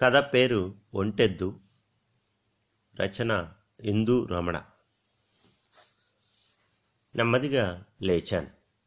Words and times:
కథ 0.00 0.16
పేరు 0.16 0.74
ఒంటెద్దు. 0.94 1.60
రచన 3.00 3.52
ఇందు 3.80 4.24
రమణ. 4.24 4.62
నెమ్మదిగా 7.14 7.84
లేచాను. 8.02 8.46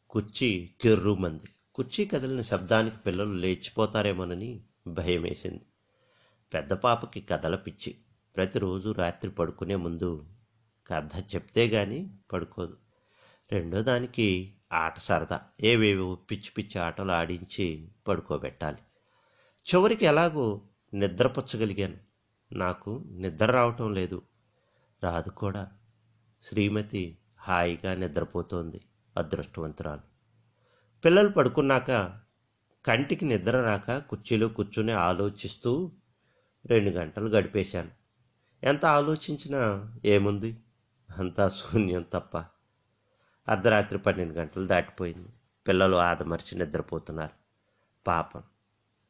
కుర్చీ 0.09 0.69
కిర్రుమంది 0.81 1.43
కుర్చీ 1.75 2.05
కదిలిన 2.05 2.41
శబ్దానికి 2.41 2.97
పిల్లలు 2.97 3.33
లేచిపోతారేమోనని 3.33 4.63
భయం 4.87 5.21
వేసింది 5.21 5.65
పెద్ద 6.53 6.73
పాపకి 6.73 7.21
కథల 7.21 7.55
పిచ్చి. 7.55 7.95
ప్రతిరోజు 8.35 8.89
రాత్రి 8.89 9.31
పడుకునే 9.31 9.75
ముందు 9.75 10.25
కథ 10.87 11.35
చెప్తే 11.35 11.67
గాని 11.67 12.17
పడుకోదు. 12.33 12.77
రెండో 13.51 13.81
దానికి 13.81 14.55
ఆట 14.73 14.99
సరదా. 14.99 15.41
ఏవేవో 15.61 16.15
పిచ్చి 16.15 16.51
పిచ్చి 16.57 16.81
ఆటలు 16.81 17.11
ఆడించి 17.11 17.91
పడుకోబెట్టాలి. 18.07 18.77
చివరికి 19.57 20.05
ఎలాగో 20.05 20.61
నిద్రపుచ్చగలిగాను. 20.93 21.97
నాకు 22.53 23.03
నిద్ర 23.11 23.45
రావటం 23.45 23.93
లేదు. 23.93 24.21
రాదు 25.03 25.29
కూడా. 25.29 25.71
శ్రీమతి 26.43 27.17
హాయిగా 27.37 27.95
నిద్రపోతోంది 27.95 28.81
అదృష్టవంతురాలు. 29.17 30.01
పిల్లలు 31.05 31.29
పడుకున్నాక 31.29 32.19
కంటికి 32.85 33.25
నిద్ర 33.25 33.61
రాక 33.61 33.97
కుర్చీలో 33.97 34.47
కూర్చుని 34.47 34.91
ఆలోచిస్తూ 34.91 35.91
రెండు 36.65 36.89
గంటలు 36.89 37.29
గడిపేశాను. 37.29 37.91
ఎంత 38.63 38.85
ఆలోచించినా 38.85 39.93
ఏముంది? 40.05 40.59
అంతా 41.17 41.49
శూన్యం 41.49 42.05
తప్ప. 42.13 42.37
అర్ధరాత్రి 43.47 43.99
పన్నెండు 43.99 44.33
గంటలు 44.33 44.67
దాటిపోయింది. 44.67 45.29
పిల్లలు 45.67 45.95
ఆదమర్చి 45.95 46.57
నిద్రపోతున్నారు. 46.57 47.33
పాపం. 48.07 48.43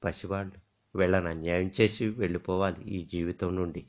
పసివాళ్ళు. 0.03 0.72
వీళ్ళని 0.95 1.27
అన్యాయం 1.27 1.71
చేసి 1.81 2.09
వెళ్ళిపోవాలి 2.09 2.83
ఈ 2.83 3.01
జీవితం 3.05 3.55
నుండి 3.55 3.85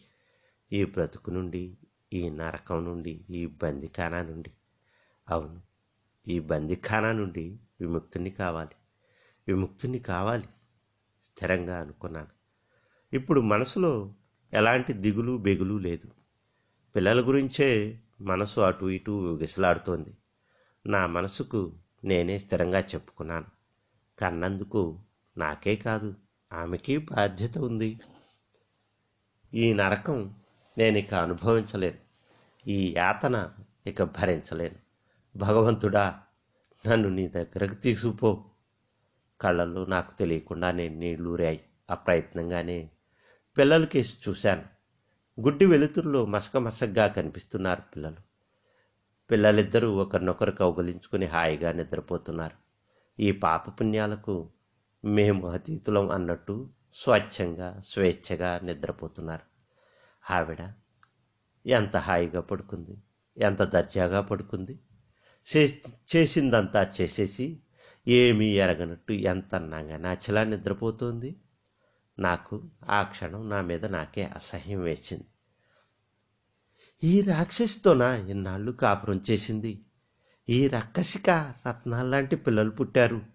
ఈ 0.72 0.84
బ్రతుకు 0.84 1.30
నుండి 1.30 1.78
ఈ 2.12 2.30
నరకం 2.30 2.84
నుండి 2.84 3.24
ఈ 3.30 3.47
బందిఖానా 3.47 4.22
నుండి. 4.22 4.50
అవును 5.30 5.60
ఈ 6.28 6.41
బందిఖానా 6.41 7.12
నుండి 7.12 7.58
విముక్తుని 7.80 8.30
కావాలి. 8.30 8.75
విముక్తుని 9.48 9.98
కావాలి 9.98 10.44
స్థిరంగా 11.22 11.80
అనుకున్నాను. 11.80 12.28
ఇప్పుడు 13.12 13.41
మనసులో 13.41 14.14
ఎలాంటి 14.52 14.92
దిగులు 14.92 15.36
బెగులు 15.36 15.78
లేదు. 15.78 16.08
పిల్లల 16.97 17.28
గురించే 17.28 18.00
మనసు 18.20 18.60
అటు 18.60 18.86
ఇటు 18.86 19.10
విగసలాడుతోంది 19.10 20.16
నా 20.86 21.06
మనసుకు 21.06 21.72
నేనే 22.05 22.38
స్థిరంగా 22.38 22.80
చెప్పుకున్నాను. 22.80 23.47
కన్నందుకు 24.19 25.00
నాకే 25.36 25.77
కాదు. 25.77 26.14
ఆమెకి 26.55 26.98
బాధ్యత 26.98 27.58
ఉంది. 27.58 28.00
ఈ 29.55 29.72
నరకం 29.72 30.34
నేను 30.78 30.98
ఇక 30.98 31.14
అనుభవించలేను. 31.14 31.98
ఈ 32.69 32.94
యాతన 32.97 33.50
ఇక 33.86 34.02
భరించలేను. 34.02 34.75
భగవంతుడా 35.38 36.20
నన్ను 36.88 37.08
నీ 37.08 37.28
దగ్గరకు 37.28 37.75
తీసుకుపో. 37.75 38.44
కళ్ళల్లో 39.41 39.84
నాకు 39.84 40.19
తెలియకుండా 40.19 40.70
నేను 40.70 40.98
నీళ్ళూరాయి 40.98 41.60
ఆ 41.91 41.92
అప్రయత్నంగానే 41.92 42.91
పిల్లలకేసి 43.58 44.16
చూశాను. 44.28 44.62
గుడ్డి 45.41 45.66
వెలుతురులో 45.66 46.27
మసక 46.27 46.56
మసగ్గా 46.56 47.06
కనిపిస్తున్నారు 47.06 47.80
పిల్లలు. 47.80 48.16
పిల్లలిద్దరూ 49.30 49.94
ఒకరినొకరు 49.94 50.50
కౌగలించుకుని 50.50 51.27
హాయిగా 51.27 51.72
నిద్రపోతున్నారు. 51.72 52.56
ఈ 53.22 53.32
పాప 53.32 53.80
పుణ్యాలకు 53.80 54.50
మేము 55.05 55.48
అతీతులం 55.48 56.10
అన్నట్టు 56.10 56.70
స్వచ్ఛంగా 56.94 57.80
స్వేచ్ఛగా 57.80 58.60
నిద్రపోతున్నారు. 58.62 59.42
ఆవిడ 60.34 60.58
ఎంత 61.66 61.97
హాయిగా 61.97 62.41
పడుకుంది 62.41 62.97
ఎంత 63.38 63.62
దర్జాగా 63.62 64.20
పడుకుంది. 64.20 64.78
చే- 65.56 65.91
చేసిందంతా 66.16 66.92
చేసేసి 67.00 67.60
ఏమీ 68.09 68.47
ఎరగనట్టు 68.47 69.12
ఎంత 69.12 69.54
అన్నంగా 69.54 69.97
నాచలా 69.97 70.44
నిద్రపోతుంది. 70.44 71.36
నాకు 72.19 72.71
ఆ 72.88 73.03
క్షణం 73.03 73.48
నా 73.48 73.60
మీద 73.60 73.86
నాకే 73.86 74.25
అసహ్యం 74.25 74.82
వేసింది. 74.82 75.25
ఈ 77.04 77.21
రాక్షసితోనా 77.21 78.16
ఇన్నాళ్ళు 78.16 78.72
కాపురం 78.72 79.21
చేసింది? 79.31 79.84
ఈ 80.48 80.69
రక్కసిక 80.69 81.31
రత్నాల్లాంటి 81.69 82.36
పిల్లలు 82.36 82.71
పుట్టారు. 82.71 83.34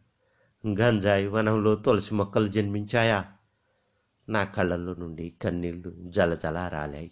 గంజాయి 0.68 1.28
వనంలో 1.28 1.76
తులసి 1.76 2.16
మొక్కలు 2.16 2.48
జన్మించాయా? 2.48 3.26
నా 4.30 4.44
కళ్ళల్లో 4.44 4.94
నుండి 4.94 5.34
కన్నీళ్ళు 5.42 5.94
జలజల 6.00 6.70
రాలాయి. 6.74 7.12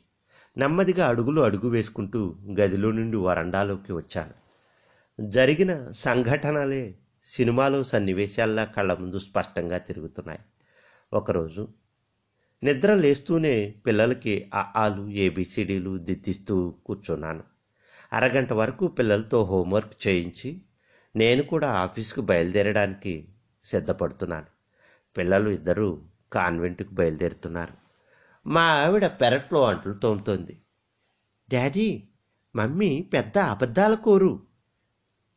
నెమ్మదిగా 0.57 1.07
అడుగులు 1.07 1.41
అడుగు 1.41 1.69
వేసుకుంటూ 1.69 2.35
గదిలో 2.59 2.91
నుండి 2.91 3.17
వరండాలోకి 3.17 3.93
వచ్చాను. 3.93 4.33
జరిగిన 5.21 5.91
సంఘటనలే 5.91 6.95
సినిమాలో 7.23 7.83
సన్నివేశాల్లా 7.83 8.65
కళ్ళ 8.65 8.93
ముందు 8.93 9.19
స్పష్టంగా 9.19 9.77
తిరుగుతున్నాయి. 9.77 10.39
ఒకరోజు 11.13 11.67
నిద్ర 12.63 12.93
లేస్తూనే 12.93 13.75
పిల్లలకి 13.87 14.51
ఆ 14.55 14.73
ఆలు 14.75 15.09
ఏబిసిడీలు 15.09 15.97
దిద్దిస్తూ 15.97 16.69
కూర్చున్నాను. 16.85 17.43
అరగంట 18.13 18.53
వరకు 18.53 18.87
పిల్లలతో 18.87 19.43
హోంవర్క్ 19.43 20.07
చేయించి 20.07 20.61
నేను 21.15 21.43
కూడా 21.43 21.71
ఆఫీస్కి 21.71 22.21
బయలుదేరడానికి 22.21 23.27
సిద్ధపడుతున్నాను. 23.67 24.45
పిల్లలు 25.17 25.49
ఇద్దరూ 25.49 26.01
కాన్వెంట్కి 26.33 26.93
బయలుదేరుతున్నారు. 26.93 27.73
మా 28.49 28.61
ఆవిడ 28.61 29.07
పెరట్లో 29.07 29.65
అంట్లు 29.65 29.93
తోముతోంది. 29.93 30.61
డాడీ 31.53 32.07
మమ్మీ 32.55 33.01
పెద్ద 33.01 33.37
అబద్ధాల 33.37 33.93
కోరు 33.93 34.43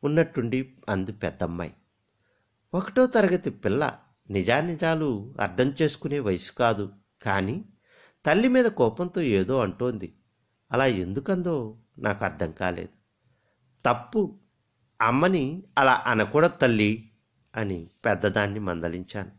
ఉన్నట్టుండి 0.03 0.77
అంది 0.89 1.11
పెద్దమ్మాయి. 1.11 1.73
ఒకటో 2.73 3.05
తరగతి 3.05 3.49
పిల్ల 3.49 3.99
నిజానిజాలు 4.29 5.35
అర్థం 5.41 5.73
చేసుకునే 5.81 6.19
వయసు 6.19 6.51
కాదు 6.51 6.93
కానీ 7.21 7.65
తల్లి 8.25 8.47
మీద 8.47 8.65
కోపంతో 8.65 9.21
ఏదో 9.21 9.59
అంటోంది. 9.59 10.13
అలా 10.71 10.85
ఎందుకందో 10.85 11.77
నాకు 11.99 12.25
అర్థం 12.25 12.51
కాలేదు. 12.51 12.89
తప్పు. 13.85 14.39
అమ్మని 15.01 15.63
అలా 15.77 16.03
అనకూడదు 16.07 16.57
తల్లి. 16.57 17.10
అని 17.55 17.87
పెద్దదాన్ని 18.05 18.59
మందలించాను 18.59 19.31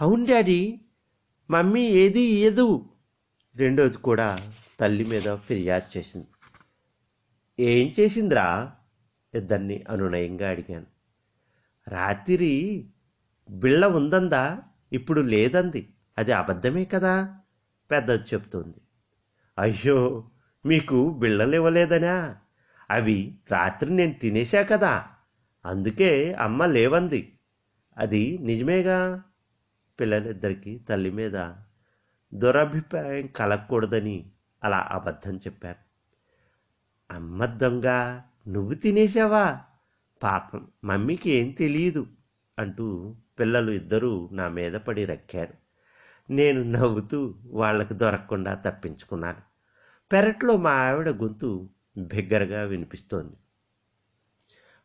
అవును 0.00 0.26
డాడీ 0.26 0.80
మమ్మీ 1.50 1.88
ఏది 1.88 2.20
ఇయ్యదు. 2.20 2.90
రెండోది 3.56 3.96
కూడా 3.96 4.52
తల్లి 4.80 5.04
మీద 5.04 5.34
ఫిర్యాదు 5.36 5.98
చేసింది. 5.98 6.26
ఏం 7.60 7.94
చేసిందిరా? 8.00 8.72
ఇద్దరిని 9.34 9.84
అనునయంగా 9.90 10.50
అడిగాను. 10.50 10.86
రాత్రి 11.88 12.86
బిళ్ళ 13.50 13.86
ఉందందా? 13.86 14.62
ఇప్పుడు 14.92 15.20
లేదంది. 15.20 15.94
అది 16.18 16.32
అబద్ధమే 16.32 16.84
కదా? 16.84 17.40
పెద్దది 17.90 18.22
చెప్తుంది. 18.34 18.80
అయ్యో 19.58 20.30
మీకు 20.66 21.10
బిళ్ళలు 21.18 21.54
ఇవ్వలేదనా? 21.54 22.36
అవి 22.90 23.38
రాత్రి 23.50 23.90
నేను 23.90 24.12
తినేశా 24.12 24.62
కదా? 24.62 25.06
అందుకే 25.66 26.32
అమ్మ 26.32 26.66
లేవంది. 26.66 27.38
అది 27.96 28.38
నిజమేగా? 28.38 29.22
పిల్లలిద్దరికీ 30.00 30.78
తల్లి 30.78 31.10
మీద 31.10 31.52
దురభిప్రాయం 32.34 33.26
కలగకూడదని 33.26 34.30
అలా 34.64 34.88
అబద్ధం 34.90 35.36
చెప్పాను 35.36 35.90
అమ్మ 37.14 37.46
దొంగ 37.46 37.86
నువ్వు 38.48 38.74
తినేసావా? 38.74 39.60
పాపం 40.22 40.68
మమ్మీకి 40.84 41.30
ఏం 41.30 41.50
తెలియదు 41.50 42.06
అంటూ 42.58 43.16
పిల్లలు 43.40 43.70
ఇద్దరూ 43.70 44.28
నా 44.32 44.48
మీద 44.48 44.72
పడి 44.72 45.04
రక్కారు. 45.04 45.54
నేను 46.32 46.62
నవ్వుతూ 46.62 47.34
వాళ్ళకి 47.46 47.94
దొరకకుండా 47.94 48.54
తప్పించుకున్నాను. 48.54 49.42
పెరట్లో 50.12 50.56
మా 50.56 50.70
ఆవిడ 50.70 51.08
గొంతు 51.08 51.70
బిగ్గరగా 51.98 52.62
వినిపిస్తోంది. 52.62 53.36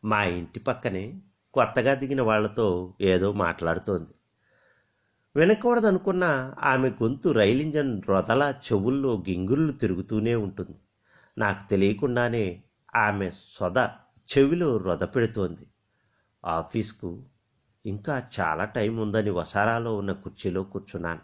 మా 0.04 0.24
ఇంటి 0.24 0.60
పక్కనే 0.60 1.20
కొత్తగా 1.56 1.94
దిగిన 1.94 2.22
వాళ్ళతో 2.22 2.94
ఏదో 3.00 3.32
మాట్లాడుతోంది. 3.32 4.14
వినకూడదనుకున్న 5.36 6.54
ఆమె 6.62 6.88
గొంతు 6.88 7.28
రైలు 7.28 7.62
ఇంజన్ 7.62 8.02
రొదల 8.08 8.54
చెవుల్లో 8.72 9.24
గింగుర్లు 9.30 9.72
తిరుగుతూనే 9.72 10.34
ఉంటుంది. 10.34 10.76
నాకు 11.38 11.70
తెలియకుండానే 11.70 12.62
ఆమె 12.96 13.30
సొద 13.30 13.76
చెవిలో 14.38 14.76
రొద 14.76 14.98
పెడుతోంది. 14.98 15.66
ఆఫీస్కు 16.44 17.24
ఇంకా 17.86 18.22
చాలా 18.40 18.64
టైం 18.64 18.96
ఉందని 18.96 19.30
వసారాలో 19.30 19.96
ఉన్న 19.96 20.12
కుర్చీలో 20.12 20.62
కూర్చున్నాను. 20.62 21.20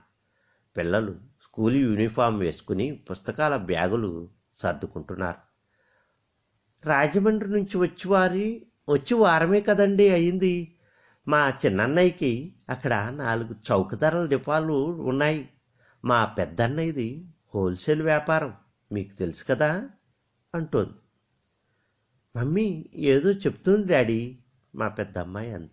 పిల్లలు 0.77 1.17
స్కూల్ 1.43 1.77
యూనిఫామ్ 1.77 2.41
వేసుకుని 2.41 2.93
పుస్తకాల 2.93 3.57
బ్యాగులు 3.57 4.29
సర్దుకుంటున్నారు. 4.59 5.53
రాజమండ్రి 6.89 7.51
నుంచి 7.51 7.79
వచ్చి 7.79 8.09
వారి 8.09 8.67
వచ్చి 8.89 9.15
వారమే 9.15 9.61
కదండి 9.61 10.09
అయింది. 10.09 10.77
మా 11.29 11.53
చిన్నన్నయ్యకి 11.67 12.55
అక్కడ 12.69 13.13
నాలుగు 13.17 13.55
చౌకధరల 13.73 14.27
డిపాలు 14.27 14.73
ఉన్నాయి. 14.85 15.49
మా 16.05 16.25
పెద్దన్నయ్యది 16.25 17.27
హోల్సేల్ 17.55 18.03
వ్యాపారం. 18.03 18.53
మీకు 18.93 19.15
తెలుసు 19.15 19.45
కదా 19.45 19.89
అంటోంది. 20.55 20.91
మమ్మీ 22.37 22.91
ఏదో 22.95 23.33
చెప్తుంది 23.33 23.93
డాడీ 23.93 24.39
మా 24.75 24.89
పెద్ద 24.89 25.19
అమ్మాయి 25.19 25.55
అంది. 25.55 25.71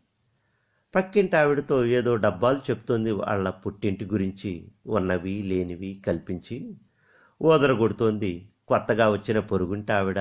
పక్కింటి 0.95 1.35
ఆవిడతో 1.35 1.85
ఏదో 1.85 2.15
డబ్బాలు 2.15 2.57
చెప్తోంది 2.57 3.11
వాళ్ళ 3.11 3.49
పుట్టింటి 3.49 4.05
గురించి 4.05 4.71
ఉన్నవి 4.87 5.43
లేనివి 5.43 6.03
కల్పించి 6.07 6.77
ఓదరగొడుతోంది. 7.41 8.49
కొత్తగా 8.67 9.09
వచ్చిన 9.09 9.39
పొరుగుంటి 9.39 9.91
ఆవిడ 9.91 10.19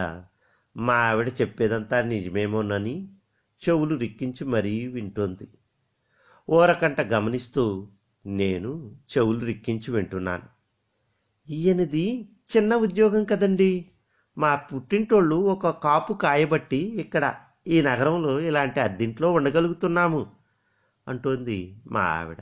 మా 0.78 0.94
ఆవిడ 0.94 1.28
చెప్పేదంతా 1.28 2.02
నిజమేమోనని 2.02 3.08
చెవులు 3.68 3.94
రిక్కించి 3.94 4.44
మరీ 4.44 4.86
వింటోంది. 4.86 5.48
ఓరకంట 6.48 7.00
గమనిస్తూ 7.00 7.88
నేను 8.26 8.96
చెవులు 9.16 9.44
రిక్కించి 9.44 9.90
వింటున్నాను. 9.90 10.42
ఈయనది 11.50 12.28
చిన్న 12.56 12.74
ఉద్యోగం 12.74 13.24
కదండి. 13.24 13.90
మా 14.38 14.56
పుట్టింటోళ్ళు 14.56 15.36
ఒక 15.36 15.68
కాపు 15.68 16.12
కాయబట్టి 16.12 16.76
ఇక్కడ 16.76 17.34
ఈ 17.66 17.82
నగరంలో 17.82 18.40
ఇలాంటి 18.40 18.80
అద్దింట్లో 18.80 19.32
ఉండగలుగుతున్నాము 19.32 20.26
అంటోంది 21.08 21.82
మా 21.86 22.00
ఆవిడ. 22.00 22.40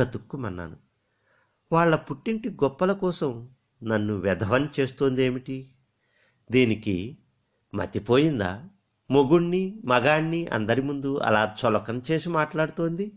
గతుక్కుమన్నాను. 0.00 0.76
వాళ్ళ 1.72 1.96
పుట్టింటి 1.96 2.48
గొప్పల 2.48 2.92
కోసం 2.92 3.48
నన్ను 3.82 4.14
వెధవని 4.14 4.68
చేస్తోందేమిటి? 4.80 5.70
దీనికి 6.50 7.18
మతిపోయిందా? 7.74 8.64
మొగుణ్ణి 9.10 9.82
మగాణ్ణి 9.84 10.46
అందరి 10.46 10.82
ముందు 10.82 11.18
అలా 11.18 11.56
చొలకం 11.64 12.02
చేసి 12.10 12.28
మాట్లాడుతోంది. 12.28 13.12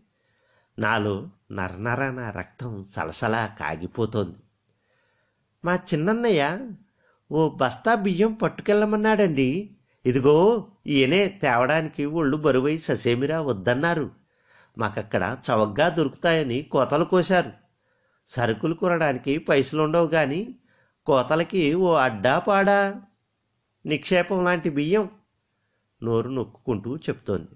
నాలో 0.79 1.27
నరనరన 1.51 2.09
నా 2.09 2.29
రక్తం 2.29 2.83
సలసలా 2.83 3.45
కాగిపోతోంది. 3.59 4.37
మా 5.65 5.75
చిన్నన్నయ్య 5.75 6.59
ఓ 7.31 7.49
బస్తా 7.49 7.95
బియ్యం 7.95 8.33
పట్టుకెళ్ళమన్నాడండి. 8.33 9.69
ఇదిగో 10.05 10.67
ఈయనే 10.87 11.27
తేవడానికి 11.27 12.05
ఒళ్ళు 12.05 12.37
బరువై 12.37 12.77
ససేమిరా 12.77 13.41
వద్దన్నారు. 13.41 14.11
మాకక్కడ 14.77 15.37
చవగ్గా 15.51 15.89
దొరుకుతాయని 15.89 16.61
కోతలు 16.61 17.05
కోశారు. 17.05 17.51
సరుకులు 18.29 18.73
కొనడానికి 18.73 19.37
పైసలు 19.37 19.81
ఉండవు 19.81 20.07
కానీ 20.07 20.55
కోతలకి 21.05 21.73
ఓ 21.73 21.93
అడ్డా 21.93 22.39
పాడా 22.39 23.01
నిక్షేపం 23.87 24.43
లాంటి 24.43 24.69
బియ్యం 24.69 25.09
నోరు 26.03 26.29
నొక్కుంటూ 26.29 26.97
చెప్తోంది. 26.97 27.49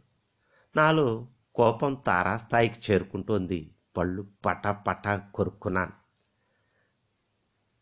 నాలో 0.76 1.28
కోపం 1.56 1.94
తారాస్థాయికి 1.94 2.92
చేరుకుంటోంది. 2.92 3.72
పళ్ళు 3.98 4.28
పటా 4.46 4.72
పటా 4.72 5.18
కొరుక్కున్నాను. 5.18 5.92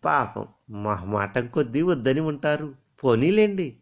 పాపం 0.06 0.48
మహమాటం 0.84 1.48
కొద్దీ 1.48 1.82
వద్దని 1.82 2.20
ఉంటారు. 2.20 2.76
పోనీలేండి. 3.04 3.78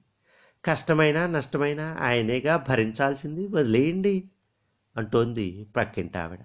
కష్టమైనా 0.66 1.28
నష్టమైనా 1.28 1.98
ఆయనేగా 2.00 2.66
భరించాల్సింది 2.69 3.48
వదిలేయండి 3.48 4.30
అంటోంది 4.98 5.68
పక్కింటి 5.78 6.18
ఆవిడ 6.18 6.40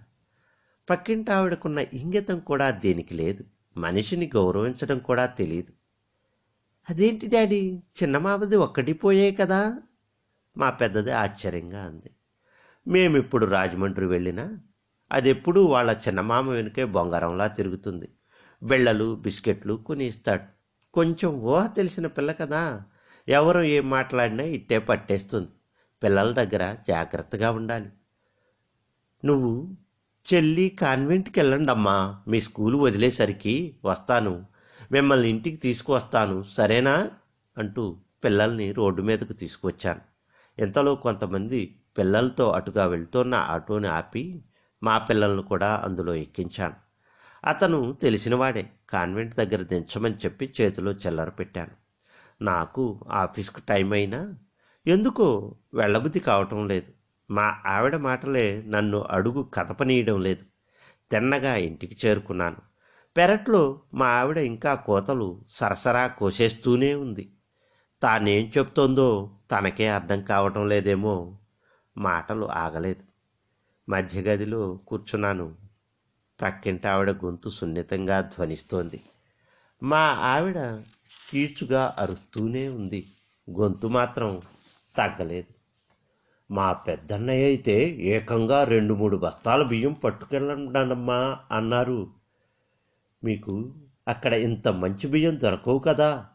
ఆవిడకున్న 1.30 1.78
ఇంగితం 1.78 2.38
కూడా 2.38 2.70
దేనికి 2.70 3.14
లేదు. 3.14 3.44
మనిషిని 3.76 4.30
గౌరవించడం 4.36 4.98
కూడా 4.98 5.26
తెలియదు 5.26 5.72
అదేంటి 6.90 7.26
డాడీ? 7.26 7.82
చిన్నమావది 8.02 8.56
ఒక్కటి 8.56 8.92
పోయే 8.92 9.32
కదా. 9.32 9.80
మా 10.56 10.70
పెద్దది 10.70 11.12
ఆశ్చర్యంగా 11.12 11.84
అంది. 11.84 12.10
మేమిప్పుడు 12.88 13.46
రాజమండ్రి 13.46 14.06
వెళ్ళినా 14.06 14.58
అది 15.12 15.30
ఎప్పుడూ 15.30 15.64
వాళ్ళ 15.64 15.90
చిన్నమామ 16.08 16.50
వెనుకే 16.50 16.84
బొంగరంలా 16.84 17.46
తిరుగుతుంది. 17.46 18.08
బెళ్ళలు 18.62 19.14
బిస్కెట్లు 19.14 19.74
కొని 19.74 20.06
ఇస్తాడు 20.06 20.42
కొంచెం 20.94 21.30
ఊహ 21.30 21.66
తెలిసిన 21.66 22.06
పిల్ల 22.06 22.32
కదా. 22.32 22.82
ఎవరు 23.28 23.62
ఏం 23.62 23.90
మాట్లాడినా 23.90 24.44
ఇట్టే 24.44 24.78
పట్టేస్తుంది. 24.78 25.48
పిల్లల 26.02 26.32
దగ్గర 26.32 26.76
జాగ్రత్తగా 26.88 27.50
ఉండాలి. 27.50 27.88
నువ్వు 29.24 29.76
చెల్లి 30.34 30.68
కాన్వెంట్కి 30.68 31.40
వెళ్ళండమ్మా. 31.40 32.22
మీ 32.28 32.40
స్కూలు 32.40 32.78
వదిలేసరికి 32.78 33.76
వస్తాను. 33.84 34.46
మిమ్మల్ని 34.92 35.28
ఇంటికి 35.28 35.56
తీసుకువస్తాను 35.56 36.42
సరేనా? 36.42 37.10
అంటూ 37.58 37.96
పిల్లల్ని 38.24 38.72
రోడ్డు 38.72 39.02
మీదకు 39.02 39.32
తీసుకొచ్చాను 39.32 40.00
ఇంతలో 40.58 40.94
కొంతమంది 40.94 41.78
పిల్లలతో 41.98 42.50
అటుగా 42.50 42.86
వెళ్తున్న 42.86 43.34
ఆటోని 43.34 43.88
ఆపి 43.88 44.42
మా 44.82 44.98
పిల్లలను 44.98 45.42
కూడా 45.42 45.82
అందులో 45.84 46.14
ఎక్కించాను. 46.14 46.74
అతను 47.44 47.96
తెలిసినవాడే 48.02 48.70
కాన్వెంట్ 48.90 49.34
దగ్గర 49.34 49.62
దించమని 49.62 50.14
చెప్పి 50.14 50.54
చేతిలో 50.60 50.92
చిల్లర 50.92 51.28
పెట్టాను. 51.28 51.70
నాకు 52.44 53.00
ఆఫీస్కి 53.10 53.60
టైం 53.60 53.92
అయినా 53.92 54.34
ఎందుకో 54.86 55.56
వెళ్ళబుద్ధి 55.74 56.20
కావటం 56.20 56.68
లేదు. 56.68 56.92
మా 57.32 57.56
ఆవిడ 57.66 57.96
మాటలే 57.96 58.62
నన్ను 58.66 59.00
అడుగు 59.00 59.42
కదపనీయడం 59.42 60.22
లేదు. 60.22 60.44
తిన్నగా 61.10 61.54
ఇంటికి 61.54 62.06
చేరుకున్నాను. 62.06 62.71
పెరట్లో 63.16 63.80
మా 63.94 64.06
ఆవిడ 64.06 64.38
ఇంకా 64.38 64.74
కోతలు 64.74 65.40
సరసరా 65.48 66.06
కోసేస్తూనే 66.06 66.94
ఉంది. 66.94 67.32
తానేం 68.02 68.52
చెప్తోందో 68.58 69.30
తనకే 69.50 69.88
అర్థం 69.88 70.22
కావటం 70.22 70.68
లేదేమో 70.68 71.38
మాటలు 71.96 72.46
ఆగలేదు. 72.46 73.02
మధ్య 73.90 74.20
గదిలో 74.20 74.74
కూర్చున్నాను. 74.74 75.56
ప్రక్కింటి 76.40 76.88
ఆవిడ 76.88 77.10
గొంతు 77.10 77.48
సున్నితంగా 77.48 78.20
ధ్వనిస్తోంది. 78.20 79.00
మా 79.82 79.98
ఆవిడ 79.98 80.82
కీచుగా 81.30 81.94
అరుస్తూనే 81.98 82.68
ఉంది. 82.68 83.06
గొంతు 83.50 83.86
మాత్రం 83.86 84.40
తగ్గలేదు. 84.96 85.54
మా 86.54 86.72
పెద్దన్నయ్య 86.72 87.44
అయితే 87.44 87.84
ఏకంగా 87.88 88.64
రెండు 88.64 88.94
మూడు 88.94 89.16
బస్తాల 89.16 89.62
బియ్యం 89.62 89.92
పట్టుకెళ్ళండమ్మా 89.92 91.36
అన్నారు. 91.50 92.21
మీకు 93.24 93.74
అక్కడ 94.08 94.34
ఇంత 94.34 94.68
మంచి 94.68 95.06
బియ్యం 95.06 95.40
దొరకవు 95.40 95.78
కదా? 95.78 96.26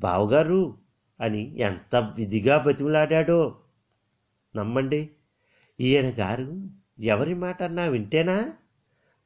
బావగారు 0.00 0.74
అని 1.20 1.60
ఎంత 1.60 1.96
విధిగా 1.96 2.58
బతిమలాడాడో. 2.58 3.56
నమ్మండి. 4.56 5.10
ఈయన 5.80 6.12
గారు 6.18 6.62
ఎవరి 7.00 7.34
మాట 7.34 7.62
అన్నా 7.62 7.84
వింటేనా? 7.84 8.52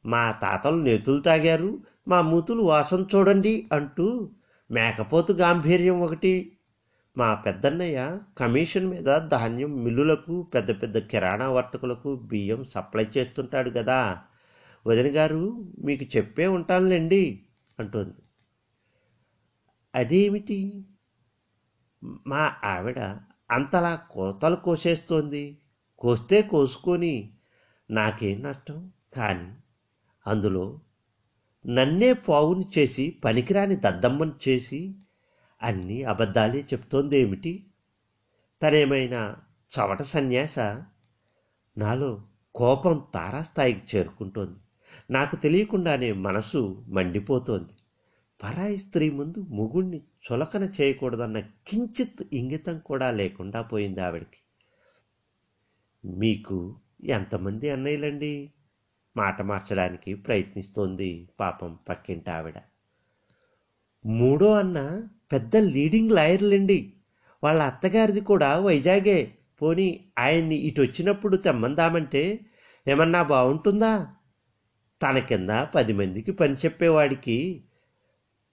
మా 0.06 0.32
తాతలు 0.32 0.82
నేతులు 0.82 1.20
తాగారు 1.20 1.78
మా 2.08 2.22
మూతులు 2.22 2.62
వాసన 2.62 3.04
చూడండి 3.14 3.68
అంటూ 3.72 4.30
మేకపోతు 4.70 5.32
గాంభీర్యం 5.32 6.00
ఒకటి. 6.00 6.52
మా 7.16 7.34
పెద్దన్నయ్య 7.34 8.18
కమిషన్ 8.38 8.86
మీద 8.86 9.18
ధాన్యం 9.18 9.84
మిల్లులకు 9.84 10.42
పెద్ద 10.42 10.82
పెద్ద 10.82 10.98
కిరాణా 10.98 11.50
వర్తకులకు 11.50 12.16
బియ్యం 12.16 12.64
సప్లై 12.64 13.06
చేస్తుంటాడు 13.16 13.70
కదా. 13.70 14.22
వదిన 14.86 15.16
గారు 15.16 15.72
మీకు 15.78 16.04
చెప్పే 16.16 16.46
ఉంటానులేండి 16.46 17.46
అంటోంది. 17.78 18.14
అదేమిటి? 19.94 20.86
మా 22.26 22.54
ఆవిడ 22.64 22.98
అంతలా 23.50 23.94
కోతలు 23.96 24.56
కోసేస్తోంది. 24.56 25.58
కోస్తే 25.98 26.42
కోసుకొని 26.42 27.30
నాకేం 27.90 28.42
నష్టం? 28.42 28.90
కానీ 29.16 29.56
అందులో 30.26 30.80
నన్నే 31.66 32.12
పావుని 32.12 32.64
చేసి 32.78 33.10
పనికిరాని 33.24 33.76
దద్దమ్మని 33.76 34.32
చేసి 34.48 34.94
అన్ని 35.62 36.04
అబద్ధాలే 36.04 36.60
చెప్తోందేమిటి? 36.60 37.66
తనేమైనా 38.62 39.36
చవట 39.78 40.02
సన్యాస? 40.02 40.58
నాలో 41.78 42.22
కోపం 42.54 43.06
తారాస్థాయికి 43.14 43.96
చేరుకుంటోంది. 43.96 44.58
నాకు 45.10 45.36
తెలియకుండానే 45.36 46.12
మనసు 46.12 46.84
మండిపోతోంది. 46.88 47.72
పరాయి 48.42 48.76
స్త్రీ 48.76 49.10
ముందు 49.10 49.38
ముగుణ్ణి 49.38 50.00
చులకన 50.32 50.70
చేయకూడదన్న 50.80 51.40
కించిత్ 51.40 52.22
ఇంగితం 52.32 52.78
కూడా 52.78 53.10
లేకుండా 53.10 53.62
పోయింది 53.62 54.00
ఆవిడకి. 54.00 54.38
మీకు 56.04 56.76
ఎంతమంది 57.04 57.70
అన్నయ్యలండి? 57.70 58.52
మాట 59.16 59.42
మార్చడానికి 59.42 60.14
ప్రయత్నిస్తోంది 60.14 61.28
పాపం 61.40 61.78
పక్కింటి 61.88 62.30
ఆవిడ. 62.30 62.54
మూడో 64.06 64.52
అన్న 64.52 65.08
పెద్ద 65.32 65.56
లీడింగ్ 65.56 66.10
లాయర్లండి. 66.10 66.92
వాళ్ళ 67.44 67.62
అత్తగారిది 67.62 68.20
కూడా 68.20 68.58
వైజాగే. 68.58 69.32
పోని 69.62 70.04
ఆయన్ని 70.18 70.54
ఇటు 70.54 70.82
వచ్చినప్పుడు 70.82 71.36
తెమ్మందామంటే 71.36 72.40
ఏమన్నా 72.88 73.22
బాగుంటుందా 73.22 74.15
తన 75.02 75.18
కింద 75.18 75.50
పది 75.50 75.92
మందికి 75.92 76.32
పని 76.32 76.54
చెప్పేవాడికి 76.54 77.64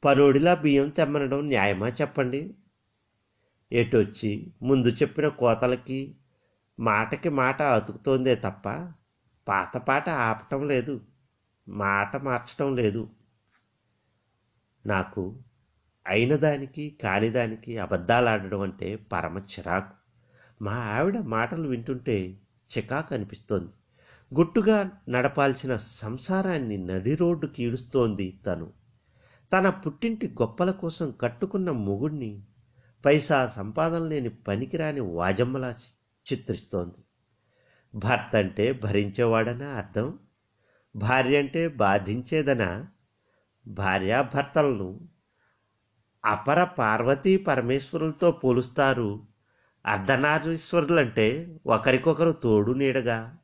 పనోడిలా 0.06 0.54
బియ్యం 0.54 0.90
తెమ్మనడం 0.90 1.48
న్యాయమా 1.48 1.88
చెప్పండి? 1.88 2.56
ఎటొచ్చి 3.72 4.54
ముందు 4.62 4.88
చెప్పిన 4.88 5.28
కోతలకి 5.28 6.16
మాటకి 6.80 7.30
మాట 7.30 7.62
అతుకుతోందే 7.62 8.36
తప్ప 8.36 8.70
పాత 9.48 9.78
పాట 9.78 10.10
ఆపటం 10.10 10.68
లేదు 10.68 11.02
మాట 11.70 12.16
మార్చటం 12.16 12.76
లేదు. 12.76 13.10
నాకు 14.86 15.40
అయిన 16.08 16.36
దానికి 16.36 16.98
కానిదానికి 17.04 17.78
అబద్ధాలు 17.78 18.30
ఆడడం 18.30 18.62
అంటే 18.62 18.96
పరమ 18.96 19.38
చిరాకు. 19.38 19.94
మా 20.64 20.72
ఆవిడ 20.72 21.18
మాటలు 21.18 21.68
వింటుంటే 21.68 22.38
చికాకు 22.78 23.14
అనిపిస్తోంది. 23.14 23.72
గుట్టుగా 24.38 24.92
నడపాల్సిన 25.10 25.76
సంసారాన్ని 25.76 26.78
నడి 26.78 27.16
రోడ్డుకి 27.16 27.64
ఈడుస్తోంది 27.64 28.40
తను. 28.46 28.74
తన 29.54 29.70
పుట్టింటి 29.70 30.28
గొప్పల 30.28 30.72
కోసం 30.72 31.14
కట్టుకున్న 31.22 31.72
మొగుణ్ణి 31.72 32.44
పైసా 33.06 33.48
సంపాదన 33.48 34.08
లేని 34.08 34.30
పనికిరాని 34.30 35.00
వాజమ్మలా 35.00 35.74
చిత్రిస్తోంది. 36.34 37.04
భర్త 37.98 38.36
అంటే 38.36 38.72
భరించేవాడనా 38.72 39.66
అర్థం? 39.66 40.20
భార్య 40.96 41.40
అంటే 41.40 41.68
బాధించేదనా? 41.68 42.88
భార్యాభర్తలను 43.68 45.00
అపర 46.26 46.64
పార్వతీ 46.64 47.38
పరమేశ్వరులతో 47.38 48.32
పోలుస్తారు. 48.32 49.22
అర్ధనారీశ్వరులంటే 49.86 51.58
ఒకరికొకరు 51.68 52.32
తోడు 52.32 52.72
నీడగా 52.72 53.38